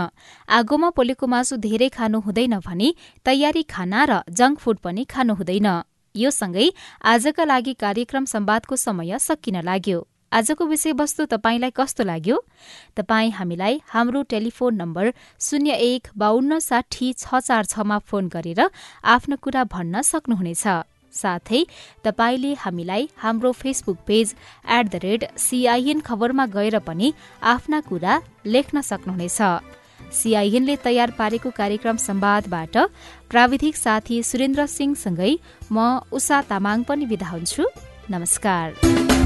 आगोमा 0.50 0.90
पोलेको 0.98 1.26
मासु 1.28 1.58
धेरै 1.58 1.90
खानु 1.90 2.20
हुँदैन 2.26 2.60
भने 2.62 2.94
तयारी 3.26 3.64
खाना 3.66 4.00
र 4.10 4.12
जङ्क 4.30 4.60
फुड 4.60 4.78
पनि 4.86 5.04
खानु 5.06 5.34
हुँदैन। 5.34 5.68
यो 6.16 6.30
सँगै 6.32 6.68
आजका 7.04 7.44
लागि 7.44 7.74
कार्यक्रम 7.74 8.26
सम्वादको 8.26 8.76
समय 8.76 9.18
सकिन 9.20 9.62
लाग्यो। 9.62 10.00
आजको 10.30 10.66
विषयवस्तु 10.66 11.26
तपाईँलाई 11.26 11.72
कस्तो 11.74 12.04
लाग्यो? 12.06 12.38
तपाईँ 12.98 13.32
हामीलाई 13.34 13.82
हाम्रो 13.90 14.22
टेलिफोन 14.30 14.74
नम्बर 14.82 15.06
शून्य 15.42 15.74
एक 15.90 16.08
बान्न 16.14 16.60
साठी 16.60 17.14
छ 17.14 17.42
चार 17.42 17.66
छमा 17.66 17.98
फोन 18.06 18.28
गरेर 18.30 18.62
आफ्नो 19.04 19.36
कुरा 19.42 19.64
भन्न 19.74 20.02
सक्नुहुनेछ। 20.06 20.66
साथै 21.14 21.62
तपाईँले 22.04 22.54
हामीलाई 22.60 23.10
हाम्रो 23.18 23.52
Facebook 23.52 23.98
page 24.08 24.36
at 24.70 24.86
the 24.86 24.96
rate 25.04 25.22
CIN 25.38 26.00
खबरमा 26.00 26.46
गएर 26.46 26.80
पनि 26.80 27.14
आफ्ना 27.44 27.80
कुरा 27.82 28.22
लेख्न 28.46 28.82
सक्नुहुनेछ। 28.82 29.42
सिआइएनले 30.14 30.76
तयार 30.76 31.12
पारेको 31.12 31.50
कार्यक्रम 31.52 31.98
सम्वादबाट 31.98 32.78
प्राविधिक 33.30 33.76
साथी 33.76 34.24
सुरेन्द्र 34.24 34.66
सिंहसँगै 34.68 35.34
म 35.72 36.00
उषा 36.12 36.42
तामाङ 36.50 36.84
पनि 36.84 37.06
विदा 37.06 37.28
हुन्छु। 37.28 37.64
नमस्कार। 38.12 39.19